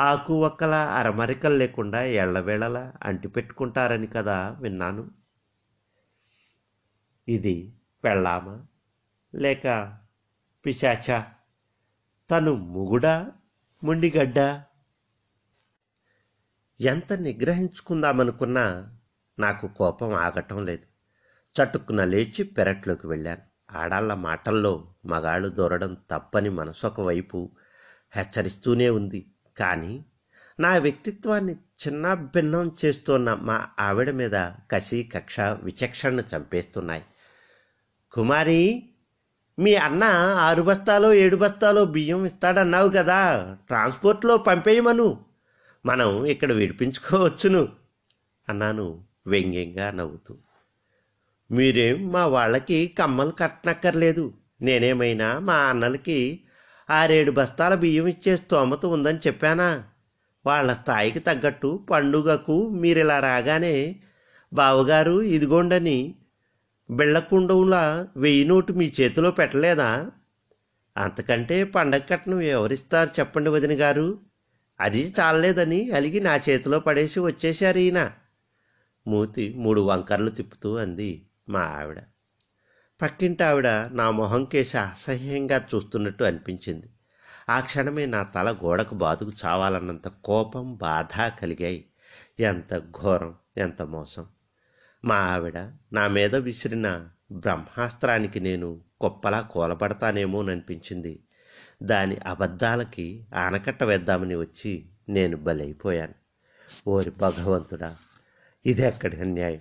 ఆకు 0.00 0.46
ఒక్కల 0.46 0.74
అరమరికలు 0.74 1.56
లేకుండా 1.56 2.02
ఎళ్ళవేళలా 2.02 2.92
అంటిపెట్టుకుంటారని 3.02 4.06
కదా 4.06 4.56
విన్నాను. 4.60 5.10
ఇది 7.28 7.74
పెళ్ళామా? 8.04 8.66
లేక 9.34 9.96
పిశాచ? 10.66 11.22
తను 12.30 12.54
ముగుడా? 12.54 13.32
ముండిగడ్డ? 13.84 14.38
ఎంత 16.80 17.12
నిగ్రహించుకుందామనుకున్నా 17.12 18.96
నాకు 19.38 19.68
కోపం 19.68 20.14
ఆగటం 20.14 20.64
లేదు. 20.64 20.90
చటుక్కున 21.62 22.04
లేచి 22.04 22.42
పెరట్లోకి 22.42 23.06
వెళ్ళాను. 23.06 23.42
ఆడాళ్ళ 23.70 24.14
మాటల్లో 24.14 24.94
మగాళ్ళు 25.06 25.48
దూరడం 25.48 25.96
తప్పని 26.10 26.48
మనసొక 26.48 27.00
వైపు 27.00 27.50
హెచ్చరిస్తూనే 28.16 28.90
ఉంది. 28.90 29.32
కానీ 29.60 30.04
నా 30.60 30.76
వ్యక్తిత్వాన్ని 30.76 31.52
చిన్న 31.52 32.14
భిన్నం 32.14 32.76
చేస్తున్న 32.84 33.34
మా 33.34 33.66
ఆవిడ 33.80 34.10
మీద 34.10 34.30
కసి 34.70 35.10
కక్ష 35.14 35.40
విచక్షణ 35.40 36.22
చంపేస్తున్నాయి. 36.36 37.02
కుమారి 38.12 38.82
మీ 39.58 39.74
అన్న 39.74 40.04
ఆరు 40.34 40.62
బస్తాలో 40.62 41.12
ఏడు 41.12 41.36
బస్తాలో 41.36 41.84
బియ్యం 41.84 42.26
ఇస్తాడన్నావు 42.26 42.88
కదా. 42.88 43.56
ట్రాన్స్పోర్ట్లో 43.66 44.36
పంపేయమను. 44.38 45.24
మనం 45.86 46.26
ఇక్కడ 46.26 46.52
విడిపించుకోవచ్చును. 46.52 47.68
అన్నాను 48.48 49.04
వ్యంగ్యంగా 49.26 49.90
నవ్వుతూ. 49.90 50.36
మీరేం 51.50 52.12
మా 52.12 52.26
వాళ్ళకి 52.26 52.96
కమ్మలు 52.98 53.30
కట్టనక్కర్లేదు. 53.30 54.32
నేనేమైనా 54.62 55.38
మా 55.38 55.54
అన్నలకి 55.54 56.44
ఆరేడు 56.90 57.30
బస్తాల 57.30 57.74
బియ్యం 57.74 58.06
ఇచ్చే 58.06 58.36
స్తోమత 58.36 58.86
ఉందని 58.86 59.18
చెప్పానా? 59.18 59.84
వాళ్ళ 60.46 60.72
స్థాయికి 60.72 61.18
తగ్గట్టు 61.18 61.86
పండుగకు 61.90 62.68
మీరిలా 62.68 63.20
రాగానే 63.20 64.00
బావగారు 64.52 65.22
ఇదిగోండని 65.22 66.14
బిళ్ళకుండంలా 66.90 68.08
వెయ్యి 68.16 68.44
నోటు 68.44 68.72
మీ 68.72 68.92
చేతిలో 69.00 69.30
పెట్టలేదా? 69.30 70.10
అంతకంటే 70.96 71.64
పండగ 71.64 71.98
కట్నం 71.98 72.40
ఎవరిస్తారు 72.40 73.10
చెప్పండి 73.18 73.50
వదిన 73.50 73.80
గారు? 73.80 74.18
అది 74.80 75.14
చాలలేదని 75.20 75.90
అలిగి 75.90 76.20
నా 76.20 76.36
చేతిలో 76.36 76.80
పడేసి 76.80 77.20
వచ్చేశారు 77.20 77.78
ఈయన. 77.78 78.12
మూతి 79.06 79.54
మూడు 79.56 79.80
వంకర్లు 79.80 80.30
తిప్పుతూ 80.30 80.76
అంది 80.76 81.26
మా 81.48 81.60
ఆవిడ. 81.60 81.98
పక్కింటి 83.02 83.44
ఆవిడ 83.44 83.68
నా 83.68 84.10
మొహం 84.10 84.44
కేసి 84.44 84.78
అసహ్యంగా 84.78 85.68
చూస్తున్నట్టు 85.74 86.24
అనిపించింది. 86.24 86.86
ఆ 87.48 87.60
క్షణమే 87.60 88.06
నా 88.06 88.22
తల 88.22 88.50
గోడకు 88.52 88.94
బాదుకు 88.94 89.30
చావాలన్నంత 89.44 90.08
కోపం 90.08 90.74
బాధ 90.74 91.32
కలిగాయి. 91.40 91.84
ఎంత 92.40 92.78
ఘోరం 92.78 93.34
ఎంత 93.56 93.82
మోసం. 93.82 94.26
మా 95.04 95.14
ఆవిడ 95.14 95.58
నా 95.92 96.08
మీద 96.08 96.36
విసిరిన 96.36 97.08
బ్రహ్మాస్త్రానికి 97.32 98.40
నేను 98.40 98.80
గొప్పలా 99.04 99.40
కూలబడతానేమోననిపించింది. 99.40 101.20
దాని 101.82 102.16
అబద్ధాలకి 102.16 103.26
ఆనకట్ట 103.34 103.82
వేద్దామని 103.82 104.34
వచ్చి 104.34 104.86
నేను 105.08 105.36
బలైపోయాను. 105.36 106.14
ఓరి 106.88 107.10
భగవంతుడా 107.10 107.96
ఇది 108.66 108.82
ఎక్కడి 108.82 109.20
అన్యాయం? 109.20 109.60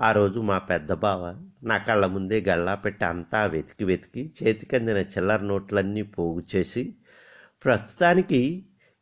ఆ 0.00 0.12
రోజు 0.12 0.40
మా 0.40 0.58
పెద్ద 0.58 0.92
బావ 0.92 1.22
నా 1.62 1.78
కళ్ళ 1.78 2.06
ముందే 2.06 2.40
గళ్ళా 2.40 2.74
పెట్టి 2.74 3.04
అంతా 3.04 3.46
వెతికి 3.46 3.84
వెతికి 3.84 4.22
చేతికందిన 4.38 4.96
చిల్లర 4.96 5.40
నోట్లన్నీ 5.40 6.02
పోగు 6.02 6.42
చేసి 6.54 6.82
ప్రస్తుతానికి 7.64 8.40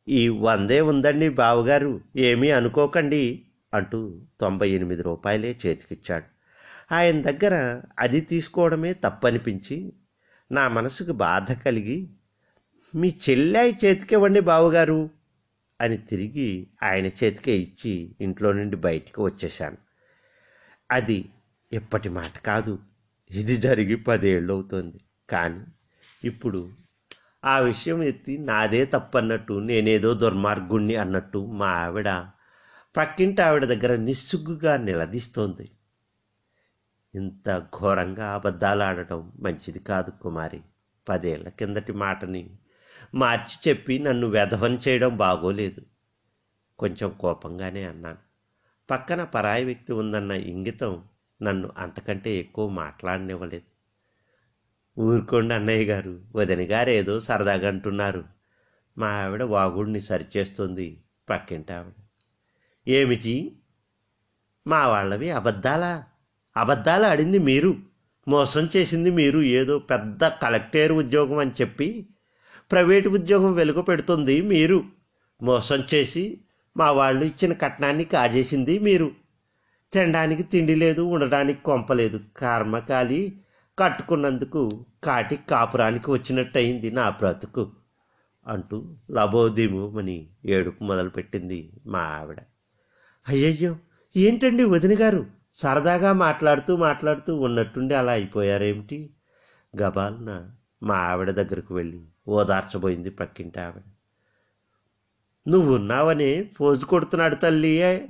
ఈ 0.09 0.28
వందే 0.28 0.81
ఉందండి 0.81 1.28
బావగారు 1.28 1.93
ఏమీ 2.17 2.50
అనుకోకండి 2.50 3.23
అంటూ 3.73 4.00
తొంభై 4.40 4.69
ఎనిమిది 4.71 5.02
రూపాయలే 5.02 5.57
చేతికిచ్చాడు. 5.67 6.26
ఆయన 6.93 7.23
దగ్గర 7.23 7.55
అది 7.99 8.21
తీసుకోవడమే 8.21 8.93
తప్పనిపించి 8.93 9.93
నా 10.50 10.69
మనసుకు 10.69 11.12
బాధ 11.12 11.52
కలిగి 11.52 11.99
మీ 12.95 13.09
చెల్లాయి 13.31 13.73
చేతికివ్వండి 13.85 14.40
బావగారు 14.40 15.11
అని 15.81 15.97
తిరిగి 15.97 16.69
ఆయన 16.83 17.07
చేతికే 17.07 17.57
ఇచ్చి 17.59 18.14
ఇంట్లో 18.21 18.52
నుండి 18.52 18.76
బయటికి 18.76 19.21
వచ్చేశాను. 19.21 19.88
అది 20.90 21.30
ఎప్పటి 21.73 22.09
మాట 22.09 22.38
కాదు. 22.38 22.78
ఇది 23.30 23.57
జరిగి 23.57 23.97
పదేళ్ళు 23.97 24.52
అవుతుంది 24.52 25.00
కానీ 25.30 25.64
ఇప్పుడు 26.25 26.71
ఆ 27.45 27.59
విషయం 27.59 28.02
ఎత్తి 28.02 28.38
నాదే 28.38 28.85
తప్పన్నట్టు 28.85 29.52
నేనేదో 29.52 30.14
దుర్మార్గుణ్ణి 30.14 30.97
అన్నట్టు 30.97 31.38
మా 31.38 31.66
ఆవిడ 31.66 32.09
పక్కింటి 32.97 33.42
ఆవిడ 33.42 33.64
దగ్గర 33.64 33.97
నిస్సుగ్గుగా 33.97 34.76
నిలదీస్తోంది. 34.76 35.71
ఇంత 37.14 37.59
ఘోరంగా 37.59 38.26
అబద్ధాలు 38.35 38.83
ఆడటం 38.83 39.33
మంచిది 39.40 39.78
కాదు 39.78 40.11
కుమారి. 40.11 40.61
పదేళ్ళ 41.09 41.49
కిందటి 41.49 41.92
మాటని 41.92 42.50
మార్చి 43.14 43.57
చెప్పి 43.68 43.99
నన్ను 43.99 44.26
వెధవన్ 44.26 44.78
చేయడం 44.88 45.16
బాగోలేదు. 45.16 45.83
కొంచెం 46.78 47.11
కోపంగానే 47.21 47.85
అన్నాను. 47.85 48.27
పక్కన 48.90 49.25
పరాయి 49.25 49.64
వ్యక్తి 49.64 49.92
ఉందన్న 49.92 50.33
ఇంగితం 50.33 51.04
నన్ను 51.42 51.73
అంతకంటే 51.78 52.35
ఎక్కువ 52.35 52.68
మాట్లాడనివ్వలేదు. 52.68 53.78
ఊరుకోండి 55.00 55.54
అన్నయ్య 55.54 55.85
గారు 55.85 56.21
వదిన 56.37 56.73
గారు 56.73 56.90
ఏదో 56.90 57.21
సరదాగా 57.21 57.68
అంటున్నారు. 57.68 58.25
మా 58.99 59.09
ఆవిడ 59.09 59.42
వాగుడిని 59.42 60.00
సరిచేస్తుంది 60.00 61.00
పక్కింటి 61.30 61.73
ఆవిడ. 61.73 61.92
ఏమిటి? 62.88 63.57
మా 64.66 64.88
వాళ్ళవి 64.88 65.30
అబద్ధాలా? 65.30 66.04
అబద్ధాలు 66.57 67.07
ఆడింది 67.07 67.38
మీరు? 67.38 67.76
మోసం 68.28 68.68
చేసింది 68.76 69.11
మీరు? 69.11 69.38
ఏదో 69.38 69.78
పెద్ద 69.78 70.25
కలెక్టర్ 70.25 70.92
ఉద్యోగం 70.92 71.38
అని 71.38 71.50
చెప్పి 71.50 72.09
ప్రైవేటు 72.71 73.09
ఉద్యోగం 73.09 73.52
వెలుగు 73.52 73.83
పెడుతుంది 73.83 74.40
మీరు? 74.40 74.85
మోసం 75.42 75.85
చేసి 75.95 76.40
మా 76.78 76.90
వాళ్ళు 76.90 77.25
ఇచ్చిన 77.25 77.52
కట్నాన్ని 77.52 78.04
కాజేసింది 78.04 78.78
మీరు. 78.78 79.11
తినడానికి 79.92 80.42
తిండి 80.42 80.75
లేదు 80.75 81.02
ఉండడానికి 81.02 81.62
కొంపలేదు 81.62 82.20
కర్మకాలి 82.37 83.40
కట్టుకున్నందుకు 83.78 84.68
కాటి 85.04 85.37
కాపురానికి 85.37 86.11
వచ్చినట్టయింది 86.11 86.90
నా 86.90 87.08
బ్రతుకు 87.11 87.73
అంటూ 88.47 88.97
లబోదిమని 89.11 90.28
ఏడుపు 90.47 90.85
మొదలుపెట్టింది 90.85 91.73
మా 91.87 91.99
ఆవిడ. 91.99 92.37
అయ్యయ్యో 93.28 93.76
ఏంటండి 94.16 94.64
వదిన 94.64 95.00
గారు? 95.00 95.26
సరదాగా 95.54 96.12
మాట్లాడుతూ 96.12 96.76
మాట్లాడుతూ 96.76 97.37
ఉన్నట్టుండి 97.37 97.94
అలా 97.94 98.12
అయిపోయారేమిటి? 98.12 99.11
గబాల్న 99.82 100.50
మా 100.82 100.94
ఆవిడ 100.94 101.30
దగ్గరకు 101.30 101.75
వెళ్ళి 101.75 102.04
ఓదార్చబోయింది 102.28 103.11
పక్కింటి 103.11 103.61
ఆవిడ. 103.61 103.82
నువ్వు 105.49 105.75
ఉన్నావని 105.75 106.45
పోజు 106.45 106.85
కొడుతున్నాడు 106.85 107.35
తల్లి. 107.35 108.09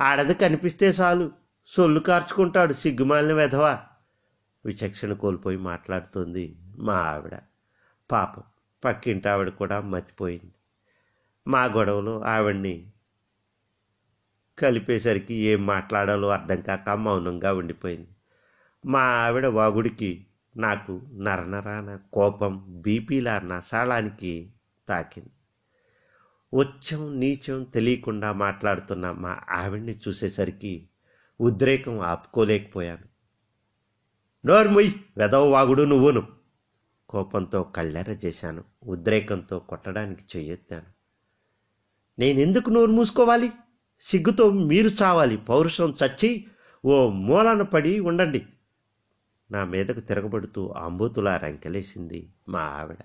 ఆడది 0.00 0.34
కనిపిస్తే 0.34 0.88
చాలు. 0.88 1.30
సొల్లు 1.66 2.00
కార్చుకుంటాడు. 2.00 2.72
సిగ్గుమాలిన 2.72 3.32
వెధవా. 3.32 3.80
విచక్షణ 4.64 5.12
కోల్పోయి 5.12 5.56
మాట్లాడుతోంది 5.56 6.56
మా 6.78 6.94
ఆవిడ. 6.94 7.38
పాపం 8.12 8.42
పక్కింటి 8.84 9.28
ఆవిడ 9.28 9.48
కూడా 9.48 9.80
మతిపోయింది. 9.80 10.52
మా 11.48 11.64
గొడవలో 11.64 12.20
ఆవిడ్ని 12.22 12.92
కలిపేసరికి 14.58 15.34
ఏం 15.34 15.66
మాట్లాడాలో 15.66 16.28
అర్థం 16.28 16.60
కాక 16.60 16.90
మౌనంగా 16.90 17.52
ఉండిపోయింది. 17.52 18.08
మా 18.86 19.00
ఆవిడ 19.00 19.46
వాగుడికి 19.46 20.26
నాకు 20.56 21.02
నరనరాన 21.12 21.98
కోపం 22.12 22.64
బీపీలా 22.68 23.38
నసాళానికి 23.38 24.52
తాకింది. 24.88 25.30
ఉచ్చం 26.56 27.20
నీచం 27.20 27.64
తెలియకుండా 27.64 28.32
మాట్లాడుతున్న 28.32 29.10
మా 29.10 29.40
ఆవిడ్ని 29.50 30.00
చూసేసరికి 30.08 30.88
ఉద్రేకం 31.40 32.00
ఆపుకోలేకపోయాను. 32.00 33.02
నోర్ముయ్ 34.46 34.92
వెదవవాగుడు 35.16 35.82
నువ్వును. 35.82 36.28
కోపంతో 37.08 37.62
కళ్ళెర 37.62 38.10
చేశాను 38.10 38.64
ఉద్రేకంతో 38.82 39.58
కొట్టడానికి 39.58 40.38
చెయ్యెత్తాను. 40.38 40.86
నేనెందుకు 42.18 42.70
నోరు 42.70 42.90
మూసుకోవాలి? 42.90 43.52
సిగ్గుతో 44.00 44.50
మీరు 44.50 44.88
చావాలి 44.88 45.36
పౌరుషం 45.36 45.94
చచ్చి 46.04 46.46
ఓ 46.84 47.08
మూలన 47.08 47.62
పడి 47.62 48.00
ఉండండి. 48.00 48.46
నా 49.50 49.64
మీదకు 49.64 50.00
తిరగబడుతూ 50.00 50.68
ఆంబూతులా 50.68 51.36
రంకెలేసింది 51.36 52.32
మా 52.48 52.60
ఆవిడ. 52.60 52.98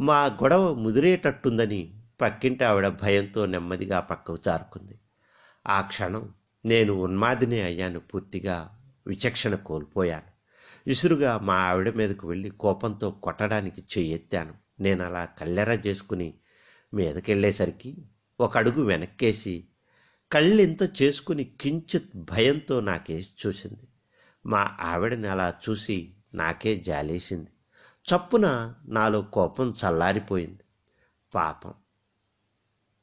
మా 0.00 0.24
గొడవ 0.24 0.74
ముదిరేటట్టుందని 0.74 2.02
పక్కింటి 2.20 2.64
ఆవిడ 2.64 2.88
భయంతో 2.88 3.46
నెమ్మదిగా 3.46 4.00
పక్కకు 4.00 4.36
జారుకుంది. 4.36 5.00
ఆ 5.66 5.80
క్షణం 5.80 6.34
నేను 6.64 6.92
ఉన్మాదిని 6.92 7.60
అయ్యాను 7.60 8.00
పూర్తిగా 8.00 8.78
విచక్షణ 9.06 9.54
కోల్పోయాను. 9.54 10.36
విసురుగా 10.86 11.38
మా 11.38 11.54
ఆవిడ 11.54 11.94
మీదకు 11.94 12.28
వెళ్ళి 12.28 12.50
కోపంతో 12.50 13.10
కొట్టడానికి 13.10 13.80
చెయ్యెత్తాను 13.80 14.54
నేను 14.80 15.04
అలా 15.04 15.24
కళ్ళెర 15.24 15.70
చేసుకుని 15.70 16.34
మీదకెళ్ళేసరికి 16.94 17.96
ఒక 18.40 18.58
అడుగు 18.58 18.84
వెనక్కేసి 18.84 19.68
కళ్ళెంత 20.32 21.02
చేసుకుని 21.02 21.44
కించిత్ 21.44 22.10
భయంతో 22.16 22.80
నాకేసి 22.80 23.28
చూసింది. 23.46 23.88
మా 24.46 24.76
ఆవిడని 24.80 25.28
అలా 25.28 25.54
చూసి 25.68 26.14
నాకే 26.34 26.76
జాలేసింది. 26.76 27.50
చప్పున 28.06 28.74
నాలో 28.88 29.22
కోపం 29.22 29.74
చల్లారిపోయింది. 29.86 30.62
పాపం. 31.34 31.74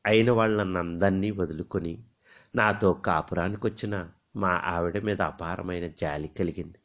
అయిన 0.05 0.31
వాళ్ళనందరినీ 0.31 1.31
వదులుకొని 1.31 2.03
నాతో 2.55 2.93
కాపురానికి 2.93 3.67
వచ్చిన 3.67 4.09
మా 4.35 4.61
ఆవిడ 4.65 4.97
మీద 4.97 5.21
అపారమైన 5.21 5.87
జాలి 5.87 6.27
కలిగింది. 6.27 6.77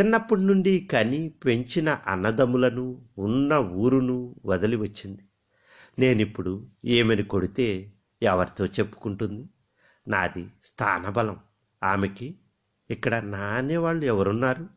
చిన్నప్పటి 0.00 0.40
నుండి 0.40 0.88
కని 0.92 1.28
పెంచిన 1.28 1.98
అన్నదమ్ములను 2.06 3.02
ఉన్న 3.18 3.54
ఊరును 3.54 4.36
వదిలి 4.44 4.76
వచ్చింది. 4.76 5.22
నేనిప్పుడు 5.98 6.66
ఏమని 6.84 7.22
కొడితే 7.22 7.92
ఎవరితో 8.22 8.66
చెప్పుకుంటుంది? 8.66 9.48
నాది 10.08 10.48
స్థానబలం. 10.62 11.36
ఆమెకి 11.82 12.38
ఇక్కడ 12.90 13.14
నానే 13.14 13.76
వాళ్ళు 13.76 14.04
ఎవరున్నారు? 14.04 14.68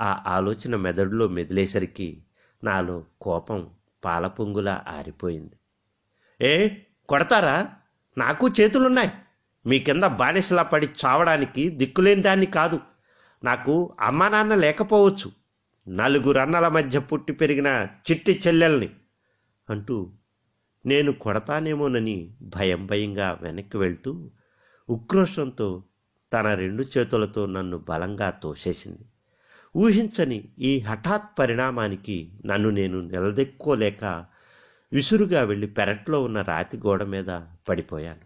ఆ 0.00 0.22
ఆలోచన 0.26 0.76
మెదడులో 0.76 1.28
మెదిలేసరికి 1.28 2.22
నాలో 2.64 3.04
కోపం 3.20 3.70
పాలపొంగులా 4.04 4.84
ఆరిపోయింది. 4.88 5.54
ఏ? 6.40 6.68
కొడతారా? 7.08 7.70
నాకు 8.18 8.48
చేతులున్నాయి. 8.48 9.10
మీ 9.66 9.78
కింద 9.78 10.04
బానిసలా 10.04 10.62
పడి 10.62 10.88
చావడానికి 11.04 11.68
దిక్కులేని 11.68 12.22
దాన్ని 12.22 12.46
కాదు. 12.46 12.80
నాకు 13.44 13.96
అమ్మా 14.00 14.28
నాన్న 14.28 14.54
లేకపోవచ్చు. 14.54 15.32
నలుగురు 15.88 16.38
అన్నల 16.38 16.68
మధ్య 16.68 16.98
పుట్టి 16.98 17.32
పెరిగిన 17.32 17.86
చిట్టి 18.10 18.42
చెల్లెల్ని 18.46 18.90
అంటూ 19.70 20.12
నేను 20.86 21.12
కొడతానేమోనని 21.12 22.34
భయం 22.42 22.86
భయంగా 22.86 23.38
వెనక్కి 23.42 23.76
వెళ్తూ 23.76 24.30
ఉక్రోషంతో 24.88 25.82
తన 26.32 26.54
రెండు 26.54 26.84
చేతులతో 26.98 27.46
నన్ను 27.46 27.78
బలంగా 27.78 28.30
తోసేసింది. 28.30 29.04
ఊహించని 29.76 30.48
ఈ 30.58 30.80
హఠాత్ 30.80 31.38
పరిణామానికి 31.38 32.32
నన్ను 32.46 32.70
నేను 32.70 33.00
నిలదెక్కోలేక 33.00 34.24
విసురుగా 34.92 35.42
వెళ్ళి 35.42 35.66
పెరట్లో 35.66 36.22
ఉన్న 36.22 36.42
రాతి 36.42 36.76
గోడ 36.76 37.02
మీద 37.02 37.40
పడిపోయాను. 37.68 38.20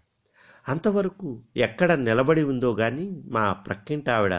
అంతవరకు 0.70 1.42
ఎక్కడ 1.56 1.92
నిలబడి 1.92 2.42
ఉందో 2.42 2.74
గాని 2.74 3.22
మా 3.26 3.52
ప్రక్కింటి 3.52 4.10
ఆవిడ 4.10 4.34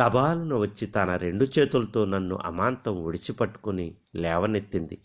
గబాలను 0.00 0.58
వచ్చి 0.58 0.86
తన 0.86 1.16
రెండు 1.16 1.46
చేతులతో 1.58 2.04
నన్ను 2.04 2.36
అమాంతం 2.36 3.04
ఒడిచిపట్టుకుని 3.04 3.94
లేవనెత్తింది. 4.14 5.00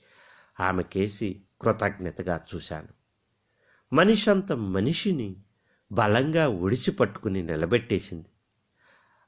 ఆమెకేసి 0.60 1.42
కృతజ్ఞతగా 1.62 2.42
చూశాను. 2.56 2.88
మనిషంత 3.96 4.52
మనిషిని 4.52 5.36
బలంగా 5.92 6.48
ఒడిచిపట్టుకుని 6.48 7.44
నిలబెట్టేసింది. 7.44 8.28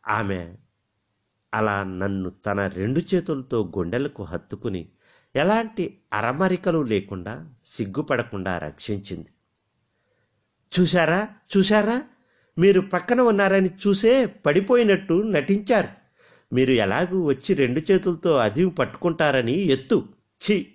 ఆమె 0.08 0.56
అలా 1.54 1.84
నన్ను 1.84 2.30
తన 2.30 2.67
రెండు 2.67 3.02
చేతులతో 3.15 3.74
గుండెలకు 3.78 4.24
హత్తుకుని 4.24 4.89
ఎలాంటి 5.36 5.98
అరమరికలు 6.13 6.84
లేకుండా 6.84 7.50
సిగ్గుపడకుండా 7.65 8.58
రక్షించింది. 8.58 9.28
చూశారా? 10.80 11.28
చూశారా? 11.58 12.04
మీరు 12.58 12.82
పక్కన 12.82 13.22
ఉన్నారని 13.22 13.69
చూసే 13.88 14.26
పడిపోయినట్టు 14.26 15.13
నటించారు. 15.13 15.88
మీరు 16.56 16.72
ఎలాగూ 16.72 17.24
వచ్చి 17.24 17.56
రెండు 17.56 17.91
చేతులతో 17.91 18.38
అది 18.38 18.65
పట్టుకుంటారని 18.65 19.52
ఎత్తు. 19.52 20.10
చీ 20.41 20.67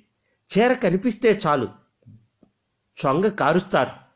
చీర 0.59 0.73
కనిపిస్తే 0.73 1.41
చాలు. 1.47 1.69
చొంగ 3.07 3.29
కారుస్తారు. 3.29 4.09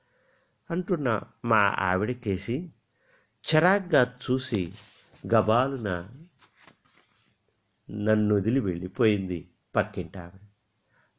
అంటున్న 0.71 1.21
మా 1.45 1.77
ఆవిడకేసి 1.79 2.71
చిరాగ్గా 3.49 4.15
చూసి 4.31 4.73
గబాలున 5.35 6.09
నన్ను 7.91 8.35
వదిలి 8.35 8.61
వెళ్ళిపోయింది. 8.61 9.49
పక్కింటి 9.77 10.19
ఆవిడ 10.19 10.41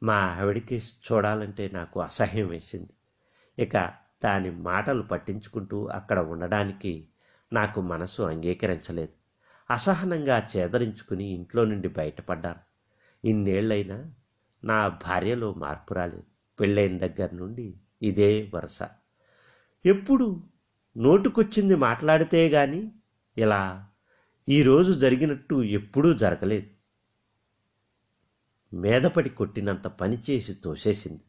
మా 0.02 0.14
ఆవిడకి 0.14 0.76
చూడాలంటే 0.76 1.68
నాకు 1.68 2.00
అసహ్యం 2.00 2.48
వేసింది. 2.48 2.92
ఇక 3.62 3.92
దాని 4.24 4.50
మాటలు 4.50 5.02
పట్టించుకుంటూ 5.02 5.86
అక్కడ 5.86 6.18
ఉండడానికి 6.18 7.08
నాకు 7.52 7.80
మనసు 7.80 8.22
అంగీకరించలేదు. 8.22 9.12
అసహనంగా 9.72 10.48
చేదరించుకుని 10.56 11.24
ఇంట్లో 11.24 11.64
నుండి 11.64 11.88
బయటపడ్డాను. 11.88 12.60
ఇన్నేళ్ళైనా 13.26 14.10
నా 14.64 14.88
భార్యలో 14.88 15.54
మార్పు 15.54 15.94
రాలేదు. 15.94 16.22
పెళ్ళైన 16.60 16.98
దగ్గర 16.98 17.28
నుండి 17.32 17.74
ఇదే 18.02 18.50
వరుస. 18.54 18.78
ఎప్పుడు 19.86 20.42
నోటుకొచ్చింది 20.96 21.74
మాట్లాడితే 21.74 22.48
గాని 22.48 22.92
ఇలా 23.36 23.88
ఈరోజు 24.48 24.92
జరిగినట్టు 24.92 25.62
ఎప్పుడూ 25.62 26.12
జరగలేదు. 26.12 26.73
మీదపడి 28.74 29.30
కొట్టినంత 29.30 29.86
పని 29.86 30.18
చేసి 30.30 30.54
తోసేసింది. 30.54 31.22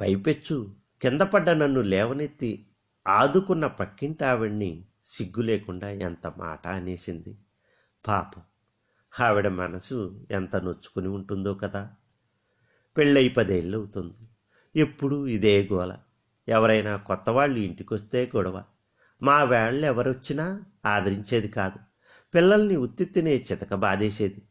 పైపెచ్చు 0.00 0.74
కింద 1.02 1.20
పడ్డ 1.20 1.50
నన్ను 1.50 1.80
లేవనెత్తి 1.80 2.66
ఆదుకున్న 3.06 3.66
పక్కింటి 3.66 4.24
ఆవిడ్ని 4.24 4.84
సిగ్గు 5.04 5.42
లేకుండా 5.42 5.90
ఎంత 5.90 6.26
మాట 6.26 6.68
అనేసింది. 6.68 7.38
పాపం. 8.06 8.42
ఆవిడ 9.20 9.48
మనసు 9.48 10.26
ఎంత 10.30 10.56
నొచ్చుకుని 10.56 11.08
ఉంటుందో 11.08 11.54
కదా. 11.54 11.90
పెళ్ళై 12.96 13.28
పదేళ్ళు 13.28 13.78
అవుతుంది 13.78 14.28
ఎప్పుడూ 14.76 15.26
ఇదే 15.26 15.68
గోల. 15.72 15.96
ఎవరైనా 16.48 16.96
కొత్త 16.96 17.30
వాళ్ళు 17.30 17.58
ఇంటికొస్తే 17.58 18.32
గొడవ. 18.36 18.64
మా 19.22 19.42
వేళ్ళు 19.42 19.86
ఎవరొచ్చినా 19.86 20.62
ఆదరించేది 20.86 21.48
కాదు. 21.48 21.78
పిల్లల్ని 22.34 22.76
ఉత్తిత్తినే 22.76 23.36
చితక 23.36 23.74
బాధేసేది 23.74 24.42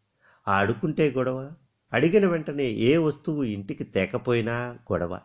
ఆడుకుంటే 0.47 1.11
గొడవ. 1.11 1.53
అడిగిన 1.93 2.25
వెంటనే 2.25 2.63
ఏ 2.63 2.97
వస్తువు 2.97 3.43
ఇంటికి 3.43 3.83
తేకపోయినా 3.83 4.53
గొడవ. 4.91 5.19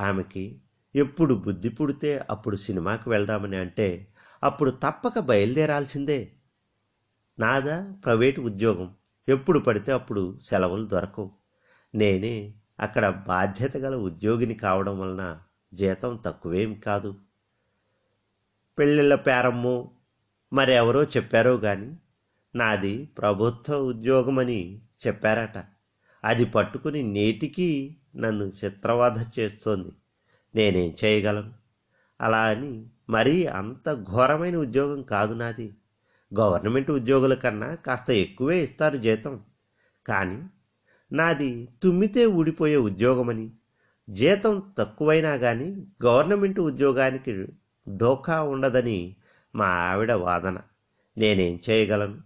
ఆమెకి 0.00 0.60
ఎప్పుడు 0.96 1.34
బుద్ధి 1.34 1.68
పుడితే 1.68 2.24
అప్పుడు 2.30 2.56
సినిమాకి 2.56 3.08
వెళ్దామని 3.08 3.56
అంటే 3.56 4.08
అప్పుడు 4.42 4.70
తప్పక 4.70 5.18
బయలుదేరాల్సిందే. 5.18 6.32
నాదా 7.38 7.92
ప్రైవేటు 8.04 8.40
ఉద్యోగం. 8.40 8.94
ఎప్పుడు 9.28 9.58
పడితే 9.58 9.92
అప్పుడు 9.92 10.38
సెలవులు 10.42 10.84
దొరకవు. 10.84 11.30
నేనే 11.94 12.54
అక్కడ 12.80 13.24
బాధ్యత 13.26 13.76
గల 13.76 13.94
ఉద్యోగిని 13.94 14.54
కావడం 14.54 15.00
వలన 15.00 15.40
జీతం 15.74 16.18
తక్కువేం 16.26 16.74
కాదు. 16.74 17.14
పెళ్ళిళ్ళ 18.78 19.14
పేరమ్మో 19.14 19.90
మరెవరో 20.52 21.04
చెప్పారో 21.04 21.56
కానీ 21.56 21.98
నాది 22.54 23.06
ప్రభుత్వ 23.06 23.76
ఉద్యోగమని 23.76 24.82
చెప్పారట. 25.06 25.73
అది 26.24 26.44
పట్టుకుని 26.44 27.02
నేటికి 27.02 27.96
నన్ను 28.16 28.52
చిత్రవధ 28.64 29.40
చేస్తోంది. 29.40 29.88
నేనేం 30.54 30.94
చేయగలను? 31.04 31.52
అలా 32.20 32.42
అని 32.42 32.86
మరీ 33.10 33.46
అంత 33.46 33.94
ఘోరమైన 33.94 34.56
ఉద్యోగం 34.56 35.02
కాదు 35.02 35.34
నాది. 35.34 35.74
గవర్నమెంట్ 36.40 36.90
ఉద్యోగుల 36.90 37.34
కన్నా 37.34 37.74
కాస్త 37.74 38.10
ఎక్కువే 38.10 38.62
ఇస్తారు 38.62 38.96
జీతం. 38.96 39.40
కానీ 40.06 40.42
నాది 41.12 41.68
తుమ్మితే 41.82 42.26
ఊడిపోయే 42.26 42.76
ఉద్యోగమని 42.76 43.50
జీతం 44.10 44.62
తక్కువైనా 44.78 45.36
కానీ 45.36 45.86
గవర్నమెంట్ 46.04 46.60
ఉద్యోగానికి 46.60 47.46
డోకా 47.88 48.42
ఉండదని 48.42 49.16
మా 49.54 49.66
ఆవిడ 49.66 50.12
వాదన. 50.12 50.58
నేనేం 51.18 51.60
చేయగలను? 51.70 52.20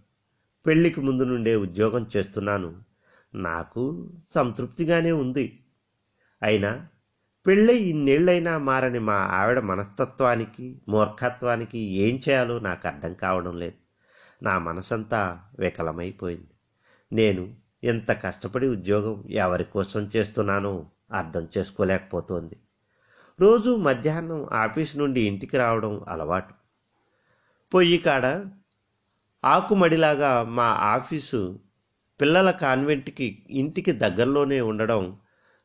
పెళ్ళికి 0.65 1.01
ముందు 1.01 1.23
నుండే 1.23 1.55
ఉద్యోగం 1.55 2.07
చేస్తున్నాను. 2.17 2.88
నాకు 3.35 4.09
సంతృప్తిగానే 4.35 5.11
ఉంది. 5.11 5.63
అయినా 6.43 6.87
పెళ్ళై 7.47 7.75
ఇన్నేళ్ళైనా 7.75 8.57
మారని 8.57 8.99
మా 8.99 9.13
ఆవిడ 9.13 9.59
మనస్తత్వానికి 9.59 10.81
మూర్ఖత్వానికి 10.89 11.79
ఏం 11.79 12.21
చేయాలో 12.29 12.59
నాకు 12.59 12.87
అర్థం 12.87 13.13
కావడం 13.13 13.59
లేదు. 13.59 13.73
నా 14.43 14.57
మనసంతా 14.57 15.39
వికలమైపోయింది. 15.59 16.47
నేను 17.13 17.55
ఎంత 17.83 18.11
కష్టపడి 18.11 18.67
ఉద్యోగం 18.67 19.23
ఎవరి 19.29 19.63
కోసం 19.63 20.11
చేస్తున్నానో 20.15 20.85
అర్థం 21.13 21.47
చేసుకోలేకపోతోంది. 21.57 22.55
రోజు 23.39 23.75
మధ్యాహ్నం 23.75 24.45
ఆఫీస్ 24.45 24.97
నుండి 24.97 25.21
ఇంటికి 25.21 25.57
రావడం 25.57 26.05
అలవాటు. 26.07 26.53
పొయ్యి 27.73 27.97
కాడ 27.97 28.45
ఆకుమడిలాగా 29.45 30.43
మా 30.43 30.63
ఆఫీసు 30.63 31.59
పిల్లల 32.21 32.51
కాన్వెంట్కి 32.51 33.45
ఇంటికి 33.49 33.91
దగ్గరలోనే 33.91 34.61
ఉండడం 34.61 35.17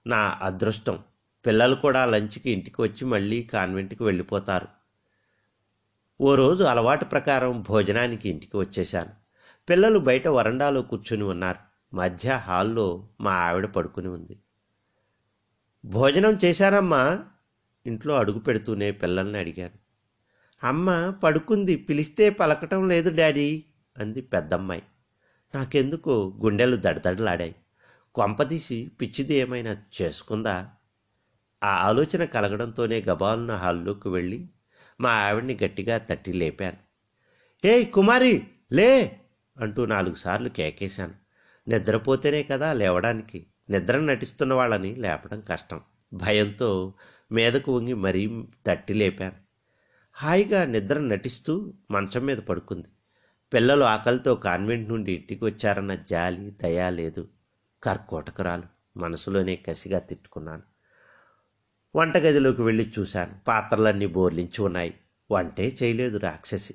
నా 0.06 0.38
అదృష్టం. 0.42 0.98
పిల్లలు 1.46 1.74
కూడా 1.74 2.06
లంచ్కి 2.06 2.50
ఇంటికి 2.50 2.82
వచ్చి 2.82 3.04
మళ్ళీ 3.04 3.42
కాన్వెంట్కి 3.42 4.02
వెళ్ళిపోతారు. 4.02 4.68
ఓ 6.20 6.34
రోజు 6.34 6.64
అలవాటు 6.64 7.04
ప్రకారం 7.04 7.64
భోజనానికి 7.68 8.28
ఇంటికి 8.28 8.56
వచ్చేశాను. 8.56 9.10
పిల్లలు 9.68 9.98
బయట 9.98 10.28
వరండాలో 10.28 10.82
కూర్చుని 10.82 11.22
ఉన్నారు. 11.22 11.58
మధ్య 11.96 12.30
హాల్లో 12.30 13.08
మా 13.20 13.32
ఆవిడ 13.32 13.66
పడుకుని 13.66 14.08
ఉంది. 14.08 14.38
భోజనం 15.84 16.38
చేశారమ్మా? 16.44 17.24
ఇంట్లో 17.86 18.14
అడుగు 18.14 18.38
పెడుతూనే 18.38 18.92
పిల్లల్ని 18.92 19.38
అడిగాను. 19.38 19.84
అమ్మ 20.66 21.10
పడుకుంది. 21.10 21.76
పిలిస్తే 21.76 22.30
పలకటం 22.30 22.88
లేదు 22.88 23.16
డాడీ 23.16 23.64
అంది 23.98 24.20
పెద్దమ్మాయి. 24.20 24.82
నాకెందుకో 25.54 26.14
గుండెలు 26.44 26.76
దడదడలాడాయి. 26.76 27.54
కొంపదీసి 28.14 28.92
పిచ్చిది 29.00 29.34
ఏమైనా 29.34 29.72
చేసుకుందా? 29.96 30.56
ఆ 31.62 31.72
ఆలోచన 31.88 32.24
కలగడంతోనే 32.26 33.00
గబాలున 33.00 33.52
హాల్లోకి 33.54 34.08
వెళ్ళి 34.08 34.40
మా 35.00 35.10
ఆవిడ్ని 35.26 35.58
గట్టిగా 35.62 35.98
తట్టి 35.98 36.32
లేపాను. 36.32 36.78
ఏయ్ 37.64 37.86
కుమారి 37.92 38.32
లే! 38.72 38.90
అంటూ 39.56 39.84
నాలుగు 39.84 40.14
సార్లు 40.14 40.48
కేకేశాను. 40.48 41.14
నిద్రపోతేనే 41.66 42.42
కదా 42.42 42.72
లేవడానికి. 42.72 43.38
నిద్ర 43.70 44.00
నటిస్తున్న 44.02 44.54
వాళ్ళని 44.54 44.94
లేపడం 44.96 45.40
కష్టం. 45.40 45.80
భయంతో 46.12 46.70
మీదకు 47.30 47.76
వంగి 47.76 47.94
మరీ 47.96 48.24
తట్టి 48.66 48.94
లేపాను. 48.94 49.36
హాయిగా 50.16 50.64
నిద్ర 50.64 50.98
నటిస్తూ 51.04 51.54
మంచం 51.90 52.26
మీద 52.26 52.38
పడుకుంది. 52.40 52.88
పిల్లలు 53.52 53.85
ఆకలితో 53.85 54.35
కాన్వెంట్ 54.35 54.88
నుండి 54.88 55.12
ఇంటికి 55.12 55.44
వచ్చారన్న 55.44 55.94
జాలి 55.94 56.50
దయా 56.50 56.90
లేదు. 56.90 57.28
కర్కోటకురాలు 57.83 58.62
మనసులోనే 58.96 59.57
కసిగా 59.57 59.98
తిట్టుకున్నాను. 59.98 60.62
వంటగదిలోకి 61.96 62.62
వెళ్ళి 62.62 62.92
చూశాను. 62.98 63.35
పాత్రలన్నీ 63.48 64.07
బోర్లించి 64.07 64.62
ఉన్నాయి. 64.62 64.94
వంటే 65.30 65.76
చేయలేదు 65.83 66.18
రాక్షసి. 66.18 66.74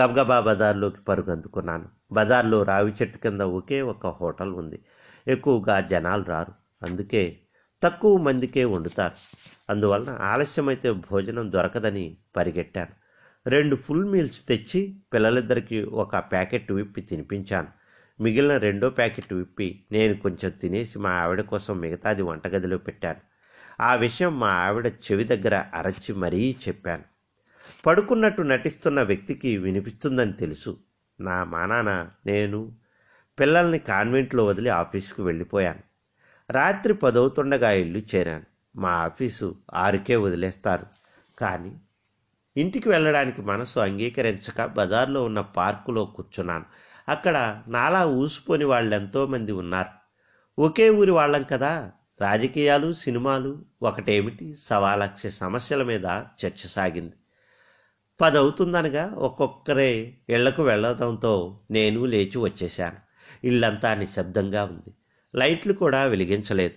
గబగబా 0.00 0.40
బజార్లోకి 0.40 1.00
పరుగందుకున్నాను. 1.00 1.88
బజార్లో 2.12 2.62
రావి 2.62 2.92
చెట్టు 2.92 3.18
కింద 3.18 3.40
ఒకే 3.40 3.82
ఒక 3.82 4.06
హోటల్ 4.06 4.54
ఉంది. 4.54 4.84
ఎక్కువగా 5.28 5.80
జనాలు 5.80 6.24
రారు. 6.24 6.52
అందుకే 6.82 7.40
తక్కువ 7.82 8.18
మందికే 8.18 8.64
వండుతారు. 8.64 9.14
అందువలన 9.70 10.10
ఆలస్యమైతే 10.10 10.92
భోజనం 10.92 11.52
దొరకదని 11.52 12.16
పరిగెట్టాను. 12.36 13.05
రెండు 13.46 13.76
ఫుల్ 13.76 14.04
మీల్స్ 14.04 14.48
తెచ్చి 14.48 14.96
పిల్లలిద్దరికీ 15.14 15.82
ఒక 15.82 16.16
ప్యాకెట్ 16.16 16.72
విప్పి 16.72 17.00
తినిపించాను. 17.00 17.66
మిగిలిన 18.22 18.56
రెండో 18.56 18.90
ప్యాకెట్ 18.90 19.32
విప్పి 19.32 19.84
నేను 19.92 20.14
కొంచెం 20.14 20.50
తినేసి 20.50 20.98
మా 20.98 21.10
ఆవిడ 21.10 21.40
కోసం 21.40 21.78
మిగతాది 21.78 22.22
వంటగదిలో 22.22 22.78
పెట్టాను. 22.78 23.20
ఆ 23.82 23.94
విషయం 23.94 24.40
మా 24.40 24.48
ఆవిడ 24.48 24.86
చెవి 24.86 25.24
దగ్గర 25.24 25.64
అరచి 25.74 26.12
మరీ 26.12 26.56
చెప్పాను. 26.68 27.02
పడుకున్నట్టు 27.86 28.42
నటిస్తున్న 28.42 29.02
వ్యక్తికి 29.02 29.56
వినిపిస్తుందని 29.56 30.32
తెలుసు. 30.32 30.78
నా 31.20 31.44
మానాన 31.44 32.10
నేను 32.26 32.72
పిల్లల్ని 33.40 33.78
కాన్వెంట్లో 33.78 34.44
వదిలి 34.44 34.68
ఆఫీస్కి 34.68 35.22
వెళ్ళిపోయాను. 35.22 35.80
రాత్రి 36.52 36.94
పదవుతుండగా 36.94 37.70
ఇల్లు 37.70 38.02
చేరాను. 38.14 38.44
మా 38.76 38.90
ఆఫీసు 38.90 39.56
ఆరుకే 39.74 40.16
వదిలేస్తారు. 40.16 40.86
కానీ 41.38 41.72
ఇంటికి 42.56 42.88
వెళ్ళడానికి 42.88 43.42
మనసు 43.42 43.80
అంగీకరించక 43.80 44.64
బజార్లో 44.64 45.24
ఉన్న 45.24 45.40
పార్కులో 45.40 46.06
కూర్చున్నాను. 46.06 46.64
అక్కడ 47.08 47.62
నాలా 47.68 48.06
ఊసిపోని 48.06 48.64
వాళ్ళు 48.64 48.94
ఎంతోమంది 48.94 49.52
ఉన్నారు. 49.52 50.06
ఒకే 50.60 50.90
ఊరి 50.90 51.10
వాళ్ళం 51.10 51.42
కదా. 51.42 51.92
రాజకీయాలు 52.20 52.92
సినిమాలు 52.92 53.64
ఒకటేమిటి? 53.82 54.54
సవాలక్ష 54.54 55.26
సమస్యల 55.26 55.82
మీద 55.82 56.04
చర్చ 56.14 56.68
సాగింది. 56.68 57.12
పదవుతుందనగా 58.20 59.06
ఒక్కొక్కరే 59.06 60.18
ఇళ్ళకు 60.28 60.62
వెళ్ళడంతో 60.62 61.60
నేను 61.70 62.04
లేచి 62.04 62.38
వచ్చేశాను. 62.38 62.96
ఇల్లంతా 63.46 63.94
నిశ్శబ్దంగా 63.94 64.64
ఉంది. 64.64 64.94
లైట్లు 65.36 65.72
కూడా 65.72 66.04
వెలిగించలేదు. 66.04 66.74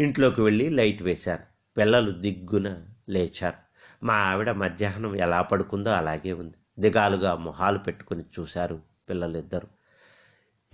ఇంట్లోకి 0.00 0.40
వెళ్ళి 0.40 0.70
లైట్ 0.70 1.02
వేశాను. 1.02 1.42
పిల్లలు 1.76 2.10
దిగ్గున 2.10 2.76
లేచారు. 3.08 3.63
మా 4.04 4.14
ఆవిడ 4.14 4.50
మధ్యాహ్నం 4.50 5.16
ఎలా 5.16 5.42
పడుకుందో 5.42 5.90
అలాగే 5.90 6.32
ఉంది. 6.32 6.54
దిగాలుగా 6.78 7.34
మొహాలు 7.34 7.78
పెట్టుకుని 7.78 8.24
చూశారు 8.40 8.80
పిల్లలిద్దరు. 9.08 9.68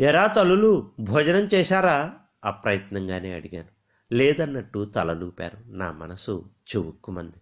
ఎరా 0.01 0.27
తల్లులు 0.27 0.93
భోజనం 1.01 1.49
చేశారా? 1.55 2.15
అప్రయత్నంగానే 2.45 3.33
అడిగాను. 3.33 3.69
లేదన్నట్టు 4.15 4.85
తలలూపారు. 4.85 5.59
నా 5.67 5.93
మనసు 5.93 6.51
చివుక్కుమంది. 6.77 7.37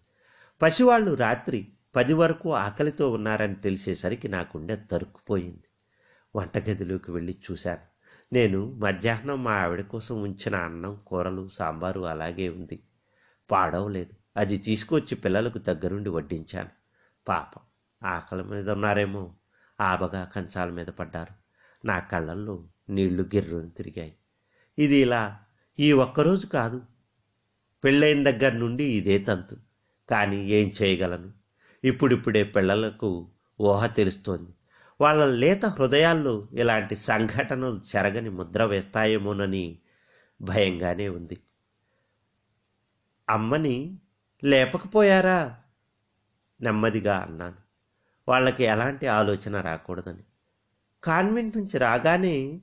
పసివాళ్ళు 0.62 1.14
రాత్రి 1.14 1.68
పది 1.96 2.12
వరకు 2.12 2.54
ఆకలితో 2.54 3.10
ఉన్నారని 3.10 3.54
తెలిసేసరికి 3.54 4.28
నా 4.28 4.40
గుండె 4.40 4.76
తరుక్కుపోయింది. 4.76 5.64
వంటగదిలోకి 6.36 7.10
వెళ్ళి 7.10 7.38
చూశాను. 7.50 7.98
నేను 8.32 8.72
మధ్యాహ్నం 8.72 9.44
మా 9.44 9.52
ఆవిడ 9.52 9.80
కోసం 9.80 10.22
ఉంచిన 10.22 10.56
అన్నం 10.56 11.00
కూరలు 11.06 11.48
సాంబారు 11.48 12.00
అలాగే 12.00 12.48
ఉంది. 12.48 12.82
పాడవలేదు. 13.50 14.17
అది 14.38 14.58
తీసుకొచ్చి 14.58 15.14
పిల్లలకు 15.14 15.58
దగ్గరుండి 15.58 16.10
వడ్డించాను. 16.10 16.68
పాపం 17.28 17.62
ఆకలి 18.08 18.44
మీద 18.44 18.70
ఉన్నారేమో. 18.70 19.34
ఆబగా 19.80 20.24
కంచాల 20.24 20.70
మీద 20.70 20.86
పడ్డారు. 20.86 21.34
నా 21.86 21.98
కళ్ళల్లో 21.98 22.64
నీళ్ళు 22.90 23.22
గిర్రుని 23.22 23.70
తిరిగాయి. 23.70 24.16
ఇది 24.78 24.96
ఇలా 24.96 25.38
ఈ 25.78 25.92
ఒక్కరోజు 25.92 26.46
కాదు. 26.46 26.82
పెళ్ళైన 27.84 28.30
దగ్గర 28.30 28.52
నుండి 28.52 28.84
ఇదే 28.84 29.18
తంతు. 29.18 29.56
కానీ 30.10 30.50
ఏం 30.50 30.72
చేయగలను? 30.82 31.32
ఇప్పుడిప్పుడే 31.84 32.44
పిల్లలకు 32.44 33.30
ఊహ 33.60 33.86
తెలుస్తోంది. 33.86 34.50
వాళ్ళ 35.00 35.24
లేత 35.24 35.66
హృదయాల్లో 35.66 36.48
ఇలాంటి 36.52 36.96
సంఘటనలు 36.96 37.80
చెరగని 37.96 38.30
ముద్ర 38.30 38.64
వేస్తాయేమోనని 38.64 39.78
భయంగానే 40.42 41.08
ఉంది. 41.08 41.38
అమ్మని 43.30 43.98
లేపకపోయారా? 44.44 45.56
నెమ్మదిగా 46.60 47.18
అన్నాను. 47.18 47.54
వాళ్ళకి 48.28 48.64
ఎలాంటి 48.64 49.06
ఆలోచన 49.06 49.60
రాకూడదని. 49.60 50.22
కాన్వెంట్ 51.04 51.56
నుంచి 51.56 51.78
రాగానే 51.78 52.60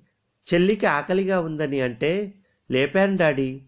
చెల్లికి 0.54 0.86
ఆకలిగా 0.86 1.42
ఉందని 1.42 1.82
అంటే 1.82 2.34
లేపాను 2.72 3.18
డాడీ. 3.18 3.62